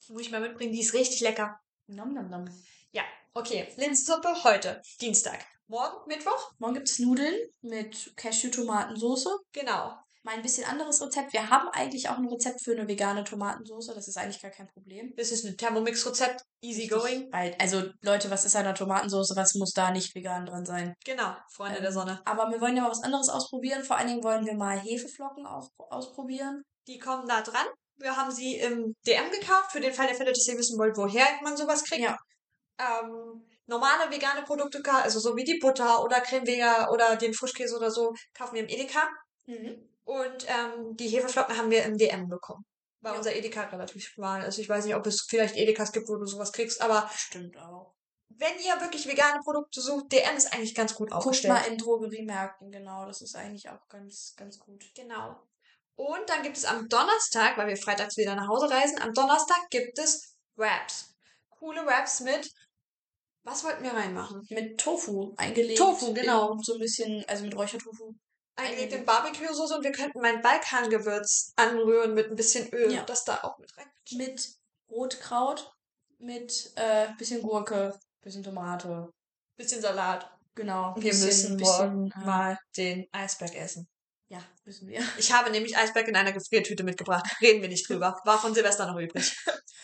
[0.06, 1.58] Die muss ich mal mitbringen, die ist richtig lecker.
[1.86, 2.44] Nom, nom, nom.
[2.92, 3.72] Ja, okay.
[3.76, 5.44] Linsensuppe heute, Dienstag.
[5.66, 6.52] Morgen, Mittwoch?
[6.58, 9.30] Morgen gibt's Nudeln mit Cashew-Tomatensoße.
[9.52, 9.96] Genau.
[10.24, 11.32] Mal ein bisschen anderes Rezept.
[11.32, 13.94] Wir haben eigentlich auch ein Rezept für eine vegane Tomatensoße.
[13.94, 15.14] Das ist eigentlich gar kein Problem.
[15.16, 16.42] Das ist ein Thermomix-Rezept.
[16.60, 17.32] Easy going.
[17.32, 19.34] Weil, also Leute, was ist an einer Tomatensoße?
[19.34, 20.94] Was muss da nicht vegan drin sein?
[21.04, 22.20] Genau, Freunde Ähm, der Sonne.
[22.26, 23.82] Aber wir wollen ja mal was anderes ausprobieren.
[23.82, 26.62] Vor allen Dingen wollen wir mal Hefeflocken auf, ausprobieren.
[26.86, 27.66] Die kommen da dran.
[27.96, 30.96] Wir haben sie im DM gekauft, für den Fall der Fälle, dass ihr wissen wollt,
[30.96, 32.02] woher man sowas kriegt.
[32.02, 32.18] Ja.
[32.78, 37.76] Ähm, normale vegane Produkte, also so wie die Butter oder Creme Vega oder den Frischkäse
[37.76, 39.08] oder so, kaufen wir im Edeka.
[39.46, 39.88] Mhm.
[40.04, 42.64] Und ähm, die Hefeflocken haben wir im DM bekommen.
[43.00, 43.18] Weil Ja.
[43.18, 44.58] unser Edeka relativ schmal ist.
[44.58, 47.94] Ich weiß nicht, ob es vielleicht Edekas gibt, wo du sowas kriegst, aber Stimmt auch.
[48.28, 51.54] wenn ihr wirklich vegane Produkte sucht, DM ist eigentlich ganz gut Guckt aufgestellt.
[51.54, 53.06] mal in Drogeriemärkten, genau.
[53.06, 54.84] Das ist eigentlich auch ganz, ganz gut.
[54.94, 55.40] Genau.
[55.94, 59.60] Und dann gibt es am Donnerstag, weil wir freitags wieder nach Hause reisen, am Donnerstag
[59.70, 61.11] gibt es Wraps.
[61.62, 62.52] Coole Wraps mit
[63.44, 64.44] Was wollten wir reinmachen?
[64.50, 65.78] Mit Tofu eingelegt.
[65.78, 66.58] Tofu, genau.
[66.60, 68.14] So ein bisschen, also mit Räuchertofu.
[68.56, 73.04] Eingelegt in Barbecue-Soße und wir könnten mein Balkangewürz anrühren mit ein bisschen Öl Ja.
[73.04, 73.86] das da auch mit rein.
[74.12, 74.56] Mit
[74.90, 75.72] Rotkraut,
[76.18, 79.08] mit äh, bisschen Gurke, bisschen Tomate.
[79.56, 80.28] Bisschen Salat.
[80.56, 80.94] Genau.
[80.96, 83.88] Wir bisschen, müssen bisschen, morgen äh, mal den Eisberg essen.
[84.64, 85.02] Müssen wir.
[85.18, 87.24] Ich habe nämlich Eisberg in einer Gefriertüte mitgebracht.
[87.40, 88.20] Reden wir nicht drüber.
[88.24, 89.36] War von Silvester noch übrig.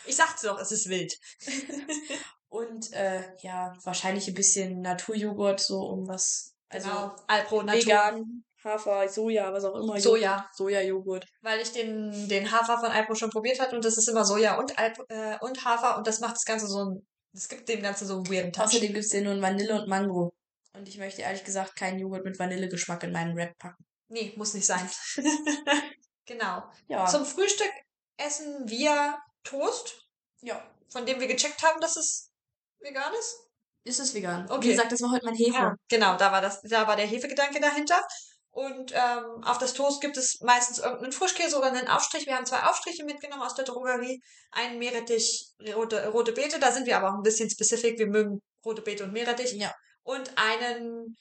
[0.06, 1.14] Ich sag's doch, es ist wild.
[2.48, 6.54] Und äh, ja, wahrscheinlich ein bisschen Naturjoghurt, so um was.
[6.70, 7.16] Also genau.
[7.26, 7.82] Alpro Natur.
[7.82, 10.00] vegan, Hafer, Soja, was auch immer.
[10.00, 10.48] Soja.
[10.54, 11.26] Sojajoghurt.
[11.42, 14.58] Weil ich den, den Hafer von Alpro schon probiert hatte und das ist immer Soja
[14.58, 17.82] und, Alp, äh, und Hafer und das macht das Ganze so ein, das gibt dem
[17.82, 18.64] Ganze so einen weirden Touch.
[18.64, 20.32] Außerdem gibt's den nur in Vanille und Mango.
[20.74, 23.84] Und ich möchte ehrlich gesagt keinen Joghurt mit Vanillegeschmack in meinen Wrap packen.
[24.08, 24.88] Nee, muss nicht sein.
[26.26, 26.62] genau.
[26.88, 27.06] Ja.
[27.06, 27.70] Zum Frühstück
[28.16, 30.08] essen wir Toast,
[30.40, 30.62] ja.
[30.88, 32.30] von dem wir gecheckt haben, dass es
[32.80, 33.36] vegan ist.
[33.84, 34.50] Ist es vegan?
[34.50, 34.64] Okay.
[34.64, 35.74] Wie gesagt, das war heute mein Hefe.
[35.88, 38.00] Genau, da war das, da war der Hefegedanke dahinter.
[38.50, 42.26] Und ähm, auf das Toast gibt es meistens irgendeinen Frischkäse oder einen Aufstrich.
[42.26, 44.20] Wir haben zwei Aufstriche mitgenommen aus der Drogerie.
[44.50, 46.58] Einen Meerrettich, rote, rote Beete.
[46.58, 47.98] Da sind wir aber auch ein bisschen spezifisch.
[47.98, 49.52] Wir mögen rote Beete und Meerrettich.
[49.52, 49.72] Ja.
[50.02, 51.16] Und einen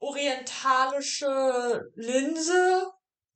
[0.00, 2.90] orientalische Linse,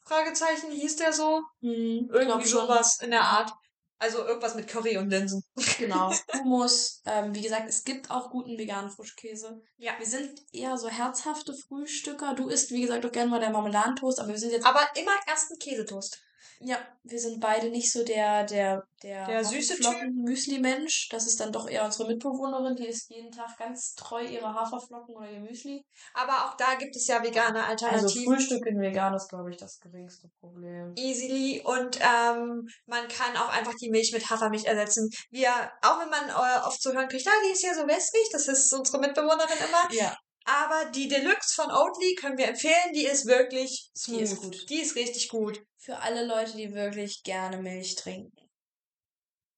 [0.04, 1.42] Fragezeichen, hieß der so?
[1.60, 3.52] Hm, Irgendwie sowas in der Art.
[3.98, 5.44] Also irgendwas mit Curry und Linsen.
[5.78, 6.12] Genau.
[6.32, 7.02] Hummus.
[7.06, 9.62] Ähm, wie gesagt, es gibt auch guten veganen Frischkäse.
[9.76, 9.92] Ja.
[9.98, 12.34] Wir sind eher so herzhafte Frühstücker.
[12.34, 14.66] Du isst, wie gesagt, doch gerne mal der Marmeladentoast, aber wir sind jetzt.
[14.66, 16.20] Aber immer erst ein Käsetoast.
[16.64, 19.74] Ja, wir sind beide nicht so der, der, der, Der süße
[20.14, 21.08] Müsli-Mensch.
[21.10, 25.16] Das ist dann doch eher unsere Mitbewohnerin, die isst jeden Tag ganz treu ihre Haferflocken
[25.16, 25.84] oder ihr Müsli.
[26.14, 28.34] Aber auch da gibt es ja vegane Also Alternativen.
[28.34, 30.94] Frühstück in vegan ist, glaube ich, das geringste Problem.
[30.96, 35.10] easily und ähm, man kann auch einfach die Milch mit Hafermilch ersetzen.
[35.30, 35.50] Wir,
[35.82, 38.46] auch wenn man äh, oft zu hören kriegt, ah, die ist ja so wässrig, das
[38.46, 39.92] ist unsere Mitbewohnerin immer.
[39.92, 40.16] Ja.
[40.44, 44.18] Aber die Deluxe von Oatly können wir empfehlen, die ist wirklich smooth.
[44.18, 44.70] Die ist gut.
[44.70, 45.62] Die ist richtig gut.
[45.78, 48.32] Für alle Leute, die wirklich gerne Milch trinken.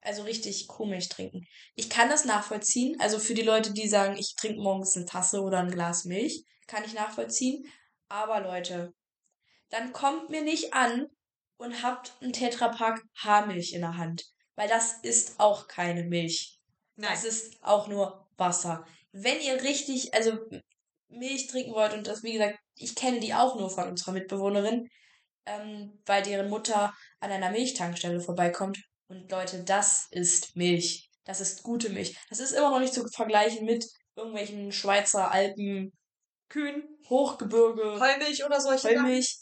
[0.00, 1.46] Also richtig Kuhmilch trinken.
[1.74, 3.00] Ich kann das nachvollziehen.
[3.00, 6.44] Also für die Leute, die sagen, ich trinke morgens eine Tasse oder ein Glas Milch,
[6.66, 7.66] kann ich nachvollziehen.
[8.08, 8.92] Aber Leute,
[9.70, 11.06] dann kommt mir nicht an
[11.56, 14.26] und habt einen Tetrapack Haarmilch in der Hand.
[14.56, 16.60] Weil das ist auch keine Milch.
[16.96, 17.10] Nein.
[17.10, 18.86] Das ist auch nur Wasser.
[19.12, 20.38] Wenn ihr richtig, also
[21.18, 24.88] Milch trinken wollt, und das, wie gesagt, ich kenne die auch nur von unserer Mitbewohnerin,
[25.46, 28.78] ähm, weil deren Mutter an einer Milchtankstelle vorbeikommt.
[29.08, 31.10] Und Leute, das ist Milch.
[31.24, 32.16] Das ist gute Milch.
[32.28, 33.86] Das ist immer noch nicht zu vergleichen mit
[34.16, 35.92] irgendwelchen Schweizer Alpen,
[36.48, 38.88] Kühn, Hochgebirge, Heumilch oder solche.
[38.88, 39.38] Vollmilch.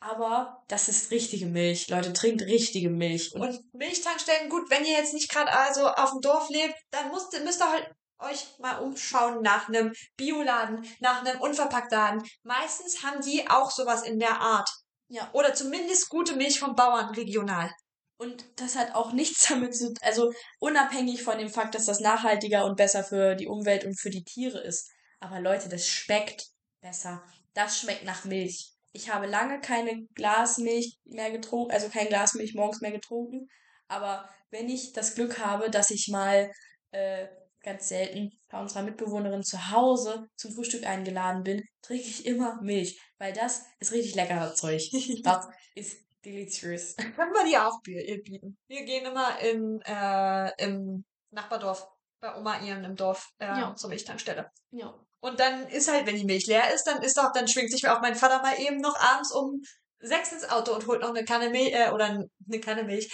[0.00, 1.88] Aber das ist richtige Milch.
[1.88, 3.34] Leute, trinkt richtige Milch.
[3.34, 7.10] Und Und Milchtankstellen, gut, wenn ihr jetzt nicht gerade also auf dem Dorf lebt, dann
[7.10, 12.22] müsst, müsst ihr halt euch mal umschauen nach einem Bioladen, nach einem Unverpacktladen.
[12.42, 14.70] Meistens haben die auch sowas in der Art.
[15.08, 17.70] ja, Oder zumindest gute Milch vom Bauern regional.
[18.18, 22.64] Und das hat auch nichts damit zu also unabhängig von dem Fakt, dass das nachhaltiger
[22.64, 24.90] und besser für die Umwelt und für die Tiere ist.
[25.20, 26.46] Aber Leute, das schmeckt
[26.80, 27.22] besser.
[27.54, 28.72] Das schmeckt nach Milch.
[28.92, 33.48] Ich habe lange keine Glasmilch mehr getrunken, also kein Glas Milch morgens mehr getrunken.
[33.88, 36.50] Aber wenn ich das Glück habe, dass ich mal
[36.92, 37.26] äh,
[37.66, 42.98] ganz selten bei unserer Mitbewohnerin zu Hause zum Frühstück eingeladen bin, trinke ich immer Milch.
[43.18, 44.80] Weil das ist richtig leckeres Zeug.
[45.24, 46.96] Das ist delicious.
[47.16, 48.56] Können wir die auch bi- bieten.
[48.68, 51.86] Wir gehen immer in, äh, im Nachbardorf,
[52.20, 53.74] bei Oma ihren im Dorf, äh, Ja.
[53.76, 54.48] zur Milchtankstelle.
[54.70, 54.94] Ja.
[55.20, 57.88] Und dann ist halt, wenn die Milch leer ist, dann ist doch, dann schwingt sich
[57.88, 59.60] auch mein Vater mal eben noch abends um
[59.98, 63.10] sechs ins Auto und holt noch eine Kanne Milch, äh, oder eine Kanne Milch.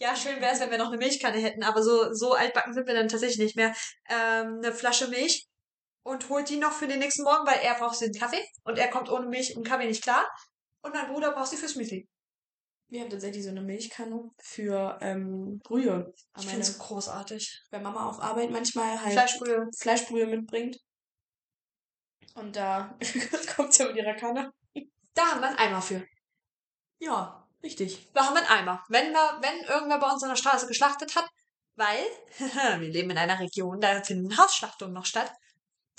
[0.00, 2.86] Ja, schön wäre es, wenn wir noch eine Milchkanne hätten, aber so, so altbacken sind
[2.86, 3.74] wir dann tatsächlich nicht mehr.
[4.08, 5.48] Ähm, eine Flasche Milch
[6.04, 8.88] und holt die noch für den nächsten Morgen, weil er braucht den Kaffee und er
[8.88, 10.24] kommt ohne Milch und Kaffee nicht klar.
[10.82, 12.08] Und mein Bruder braucht sie fürs Müsli.
[12.90, 16.14] Wir haben tatsächlich so eine Milchkanne für ähm, Brühe.
[16.38, 17.64] Ich finde es großartig.
[17.70, 19.68] wenn Mama auf Arbeit manchmal halt Fleischbrühe.
[19.76, 20.78] Fleischbrühe mitbringt.
[22.34, 22.96] Und da
[23.56, 24.52] kommt sie mit ihrer Kanne.
[25.12, 26.06] Da haben wir einen Eimer für.
[27.00, 28.08] Ja, richtig.
[28.14, 28.84] Da haben wir einen Eimer.
[28.88, 31.28] Wenn wir, wenn irgendwer bei uns an der Straße geschlachtet hat,
[31.76, 32.04] weil
[32.80, 35.32] wir leben in einer Region, da finden Hausschlachtungen noch statt,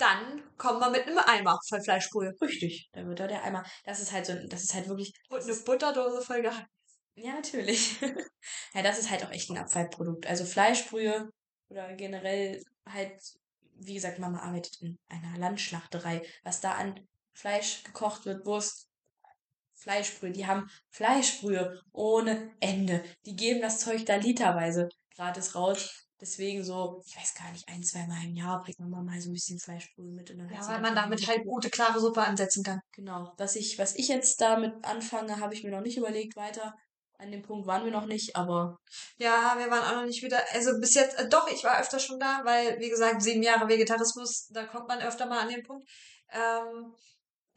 [0.00, 2.34] dann kommen wir mit einem Eimer voll Fleischbrühe.
[2.40, 2.88] Richtig.
[2.92, 3.64] Da wird da der Eimer.
[3.84, 5.12] Das ist halt so, das ist halt wirklich.
[5.28, 6.70] Und eine Butterdose voll gehackt.
[7.14, 8.00] ja, natürlich.
[8.74, 10.26] ja, das ist halt auch echt ein Abfallprodukt.
[10.26, 11.30] Also Fleischbrühe
[11.68, 13.20] oder generell halt,
[13.76, 16.22] wie gesagt, Mama arbeitet in einer Landschlachterei.
[16.44, 18.89] Was da an Fleisch gekocht wird, Wurst,
[19.80, 20.30] Fleischbrühe.
[20.30, 23.02] Die haben Fleischbrühe ohne Ende.
[23.26, 26.06] Die geben das Zeug da literweise gratis raus.
[26.20, 29.30] Deswegen so, ich weiß gar nicht, ein, zwei Mal im Jahr bringt man mal so
[29.30, 30.30] ein bisschen Fleischbrühe mit.
[30.30, 32.80] Und dann ja, weil man damit halt gute, klare Suppe ansetzen kann.
[32.92, 33.32] Genau.
[33.38, 36.74] Was ich, was ich jetzt damit anfange, habe ich mir noch nicht überlegt weiter.
[37.16, 38.78] An dem Punkt waren wir noch nicht, aber.
[39.16, 40.42] Ja, wir waren auch noch nicht wieder.
[40.52, 43.68] Also bis jetzt, äh, doch, ich war öfter schon da, weil, wie gesagt, sieben Jahre
[43.68, 45.88] Vegetarismus, da kommt man öfter mal an den Punkt.
[46.32, 46.94] Ähm,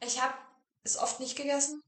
[0.00, 0.34] ich habe
[0.84, 1.82] es oft nicht gegessen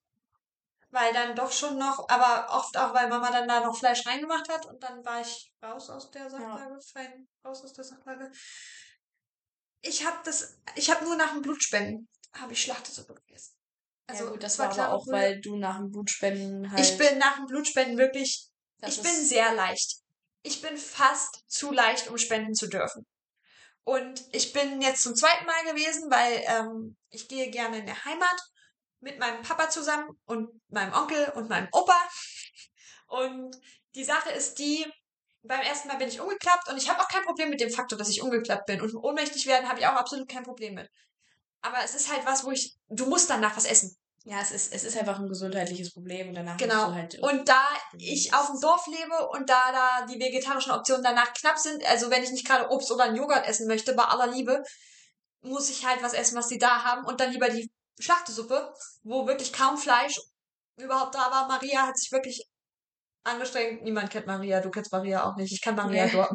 [0.97, 4.49] weil dann doch schon noch, aber oft auch, weil Mama dann da noch Fleisch reingemacht
[4.49, 6.81] hat und dann war ich raus aus der Sachlage, ja.
[6.93, 8.33] fein raus aus der Sachlage.
[9.83, 13.55] Ich habe das, ich habe nur nach dem Blutspenden, habe ich Schlachtesuppe gegessen.
[14.07, 16.81] Also ja gut, das war aber auch, weil du nach dem Blutspenden halt...
[16.81, 18.49] Ich bin nach dem Blutspenden wirklich,
[18.87, 19.99] ich bin sehr leicht.
[20.43, 23.07] Ich bin fast zu leicht, um spenden zu dürfen.
[23.85, 28.05] Und ich bin jetzt zum zweiten Mal gewesen, weil ähm, ich gehe gerne in der
[28.05, 28.41] Heimat
[29.07, 31.97] mit meinem Papa zusammen und meinem Onkel und meinem Opa.
[33.07, 33.57] Und
[33.95, 34.85] die Sache ist die,
[35.45, 37.97] beim ersten Mal bin ich umgeklappt und ich habe auch kein Problem mit dem Faktor,
[37.97, 38.81] dass ich umgeklappt bin.
[38.81, 40.91] Und ohnmächtig werden habe ich auch absolut kein Problem mit.
[41.63, 43.97] Aber es ist halt was, wo ich, du musst danach was essen.
[44.25, 46.93] Ja, es ist, es ist einfach ein gesundheitliches Problem und danach genau.
[46.93, 47.63] Halt und da
[47.97, 52.11] ich auf dem Dorf lebe und da da die vegetarischen Optionen danach knapp sind, also
[52.11, 54.65] wenn ich nicht gerade Obst oder einen Joghurt essen möchte, bei aller Liebe,
[55.43, 59.27] muss ich halt was essen, was sie da haben und dann lieber die Schlachtesuppe, wo
[59.27, 60.19] wirklich kaum Fleisch
[60.77, 61.49] überhaupt da war.
[61.49, 62.47] Maria hat sich wirklich
[63.25, 63.83] angestrengt.
[63.83, 65.53] Niemand kennt Maria, du kennst Maria auch nicht.
[65.53, 66.27] Ich kann Maria nee.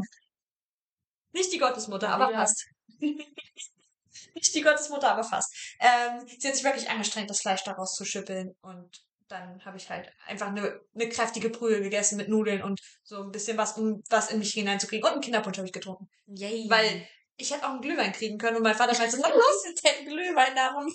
[1.34, 2.26] Nicht die Gottesmutter, Maria.
[2.26, 2.66] aber fast.
[2.99, 5.53] nicht die Gottesmutter, aber fast.
[5.80, 9.01] Ähm, sie hat sich wirklich angestrengt, das Fleisch daraus zu schüppeln und
[9.32, 13.32] dann habe ich halt einfach eine, eine kräftige Brühe gegessen mit Nudeln und so ein
[13.32, 15.05] bisschen was, um was in mich hineinzukriegen.
[15.05, 16.09] Und einen Kinderpunsch habe ich getrunken.
[16.28, 16.70] Yay.
[16.70, 17.07] Weil
[17.38, 20.05] ich hätte auch einen Glühwein kriegen können und mein Vater meinte so, was ist denn
[20.05, 20.86] Glühwein darum?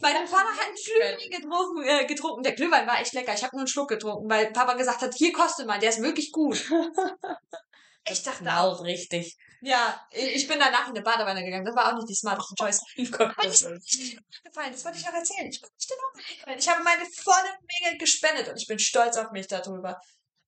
[0.00, 2.42] Mein Vater hat einen Glühwein getrunken, äh, getrunken.
[2.44, 3.34] Der Glühwein war echt lecker.
[3.34, 6.00] Ich habe nur einen Schluck getrunken, weil Papa gesagt hat, hier kostet mal, der ist
[6.00, 6.70] wirklich gut.
[8.08, 8.84] ich dachte auch.
[8.84, 9.36] richtig.
[9.60, 11.64] Ja, ich bin danach in eine Badewanne gegangen.
[11.64, 12.80] Das war auch nicht die smarteste Choice.
[13.18, 13.62] Aber das,
[14.44, 14.72] gefallen.
[14.72, 15.48] das wollte ich noch erzählen.
[15.48, 20.00] Ich, ich, ich habe meine volle Menge gespendet und ich bin stolz auf mich darüber.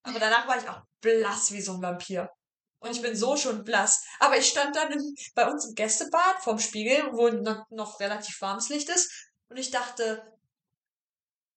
[0.05, 2.30] Aber danach war ich auch blass wie so ein Vampir.
[2.78, 4.05] Und ich bin so schon blass.
[4.20, 8.40] Aber ich stand dann im, bei uns im Gästebad vorm Spiegel, wo noch, noch relativ
[8.40, 10.38] warmes Licht ist und ich dachte,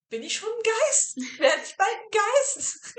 [0.10, 1.18] bin ich schon ein Geist?
[1.40, 2.96] Werde ich bald ein Geist?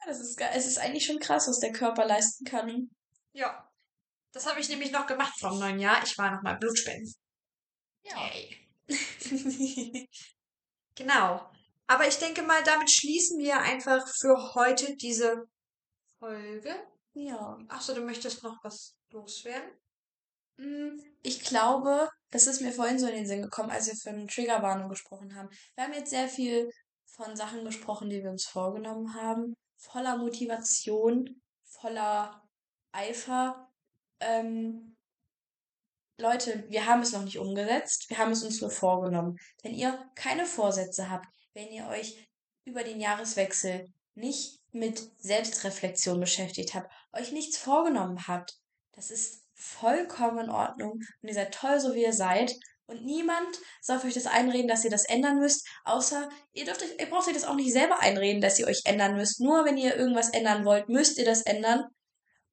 [0.00, 2.90] ja, das ist, es ist eigentlich schon krass, was der Körper leisten kann.
[3.32, 3.68] Ja.
[4.32, 6.02] Das habe ich nämlich noch gemacht vom neuen Jahr.
[6.04, 7.14] Ich war nochmal Blutspenden.
[8.02, 8.16] Ja.
[8.16, 8.68] Hey.
[10.94, 11.50] genau.
[11.86, 15.46] Aber ich denke mal, damit schließen wir einfach für heute diese
[16.18, 16.74] Folge.
[17.14, 17.58] Ja.
[17.68, 19.70] Achso, du möchtest noch was loswerden?
[20.58, 24.26] Hm, ich glaube, das ist mir vorhin so in den Sinn gekommen, als wir von
[24.28, 25.48] Triggerwarnung gesprochen haben.
[25.74, 26.70] Wir haben jetzt sehr viel
[27.06, 29.54] von Sachen gesprochen, die wir uns vorgenommen haben.
[29.76, 32.42] Voller Motivation, voller
[32.92, 33.68] Eifer.
[34.20, 34.96] Ähm,
[36.18, 38.08] Leute, wir haben es noch nicht umgesetzt.
[38.08, 39.36] Wir haben es uns nur vorgenommen.
[39.62, 42.28] Wenn ihr keine Vorsätze habt, wenn ihr euch
[42.64, 48.58] über den Jahreswechsel nicht mit Selbstreflexion beschäftigt habt, euch nichts vorgenommen habt,
[48.92, 52.54] das ist vollkommen in Ordnung und ihr seid toll, so wie ihr seid.
[52.86, 56.90] Und niemand soll euch das einreden, dass ihr das ändern müsst, außer ihr dürft euch,
[56.98, 59.40] ihr braucht euch das auch nicht selber einreden, dass ihr euch ändern müsst.
[59.40, 61.86] Nur wenn ihr irgendwas ändern wollt, müsst ihr das ändern.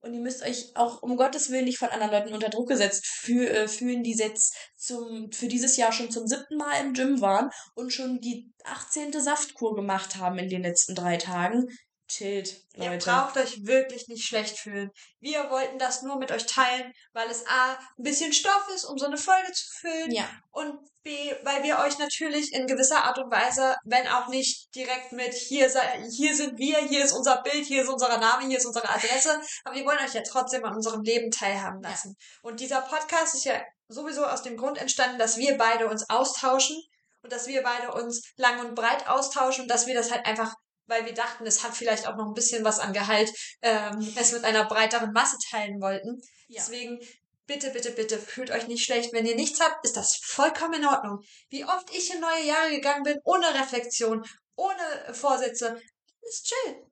[0.02, 3.06] Und ihr müsst euch auch um Gottes Willen nicht von anderen Leuten unter Druck gesetzt
[3.28, 7.50] äh, fühlen, die jetzt zum, für dieses Jahr schon zum siebten Mal im Gym waren
[7.76, 9.12] und schon die 18.
[9.20, 11.68] Saftkur gemacht haben in den letzten drei Tagen
[12.10, 12.92] chillt, Leute.
[12.92, 14.92] Ihr braucht euch wirklich nicht schlecht fühlen.
[15.20, 18.98] Wir wollten das nur mit euch teilen, weil es A, ein bisschen Stoff ist, um
[18.98, 20.12] so eine Folge zu füllen.
[20.12, 20.28] Ja.
[20.52, 25.14] Und B, weil wir euch natürlich in gewisser Art und Weise, wenn auch nicht direkt
[25.14, 25.72] mit hier,
[26.10, 29.40] hier sind wir, hier ist unser Bild, hier ist unser Name, hier ist unsere Adresse,
[29.64, 32.16] aber wir wollen euch ja trotzdem an unserem Leben teilhaben lassen.
[32.20, 32.50] Ja.
[32.50, 36.78] Und dieser Podcast ist ja sowieso aus dem Grund entstanden, dass wir beide uns austauschen
[37.22, 40.54] und dass wir beide uns lang und breit austauschen und dass wir das halt einfach
[40.90, 43.32] weil wir dachten, es hat vielleicht auch noch ein bisschen was an Gehalt,
[43.62, 46.22] ähm, es mit einer breiteren Masse teilen wollten.
[46.48, 46.62] Ja.
[46.62, 47.00] Deswegen
[47.46, 49.14] bitte, bitte, bitte, fühlt euch nicht schlecht.
[49.14, 51.20] Wenn ihr nichts habt, ist das vollkommen in Ordnung.
[51.50, 54.24] Wie oft ich in neue Jahre gegangen bin, ohne Reflexion,
[54.56, 55.82] ohne Vorsätze,
[56.22, 56.84] ist chill.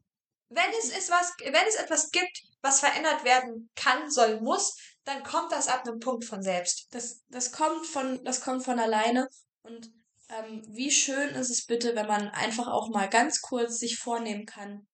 [0.49, 5.23] Wenn es ist was, wenn es etwas gibt, was verändert werden kann, soll, muss, dann
[5.23, 6.87] kommt das ab einem Punkt von selbst.
[6.91, 9.27] Das, das kommt von, das kommt von alleine
[9.63, 9.91] und
[10.30, 14.45] ähm, wie schön ist es bitte, wenn man einfach auch mal ganz kurz sich vornehmen
[14.45, 14.88] kann,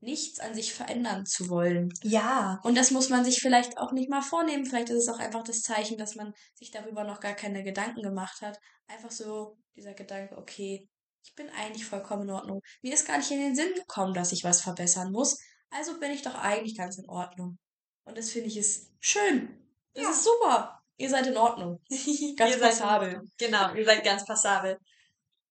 [0.00, 1.92] nichts an sich verändern zu wollen.
[2.02, 2.60] Ja.
[2.64, 4.66] Und das muss man sich vielleicht auch nicht mal vornehmen.
[4.66, 8.02] Vielleicht ist es auch einfach das Zeichen, dass man sich darüber noch gar keine Gedanken
[8.02, 8.58] gemacht hat.
[8.88, 10.88] Einfach so dieser Gedanke, okay,
[11.24, 12.60] ich bin eigentlich vollkommen in Ordnung.
[12.82, 15.38] Mir ist gar nicht in den Sinn gekommen, dass ich was verbessern muss.
[15.70, 17.58] Also bin ich doch eigentlich ganz in Ordnung.
[18.04, 19.56] Und das finde ich ist schön.
[19.94, 20.10] Das ja.
[20.10, 20.81] ist super.
[20.96, 21.82] Ihr seid in Ordnung.
[22.36, 23.22] Ganz passabel.
[23.38, 24.78] Genau, ihr seid ganz passabel.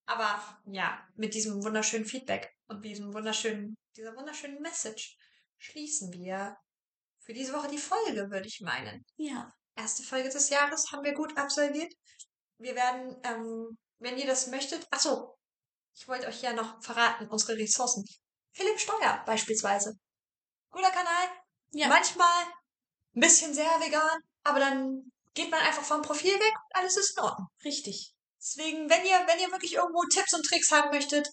[0.06, 5.18] Aber ja, mit diesem wunderschönen Feedback und diesem wunderschönen, dieser wunderschönen Message
[5.58, 6.58] schließen wir
[7.20, 9.06] für diese Woche die Folge, würde ich meinen.
[9.18, 9.52] Ja.
[9.76, 11.94] Erste Folge des Jahres haben wir gut absolviert.
[12.58, 15.38] Wir werden, ähm, wenn ihr das möchtet, ach so,
[15.96, 18.06] ich wollte euch ja noch verraten, unsere Ressourcen.
[18.54, 19.94] Philipp Steuer beispielsweise.
[20.72, 21.28] Guter Kanal.
[21.72, 21.88] Ja.
[21.88, 22.44] Manchmal
[23.16, 27.18] ein bisschen sehr vegan, aber dann geht man einfach vom Profil weg und alles ist
[27.18, 27.48] in Ordnung.
[27.64, 28.14] Richtig.
[28.38, 31.30] Deswegen, wenn ihr, wenn ihr wirklich irgendwo Tipps und Tricks haben möchtet,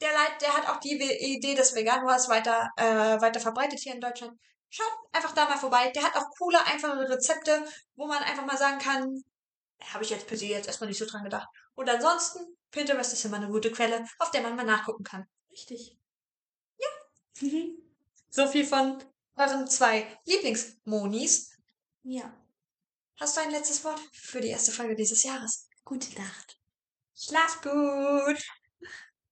[0.00, 4.00] der Leit, der hat auch die Idee des Veganuars weiter, äh, weiter verbreitet hier in
[4.00, 4.38] Deutschland.
[4.68, 5.90] Schaut einfach da mal vorbei.
[5.94, 9.22] Der hat auch coole, einfache Rezepte, wo man einfach mal sagen kann,
[9.92, 11.48] habe ich jetzt per se jetzt erstmal nicht so dran gedacht.
[11.74, 15.26] Und ansonsten, Pinterest ist immer eine gute Quelle, auf der man mal nachgucken kann.
[15.50, 15.96] Richtig.
[16.78, 17.48] Ja.
[18.30, 19.02] so viel von
[19.36, 21.52] euren zwei Lieblingsmonis.
[22.02, 22.32] Ja.
[23.18, 25.68] Hast du ein letztes Wort für die erste Folge dieses Jahres?
[25.84, 26.58] Gute Nacht.
[27.14, 28.42] Schlaf gut.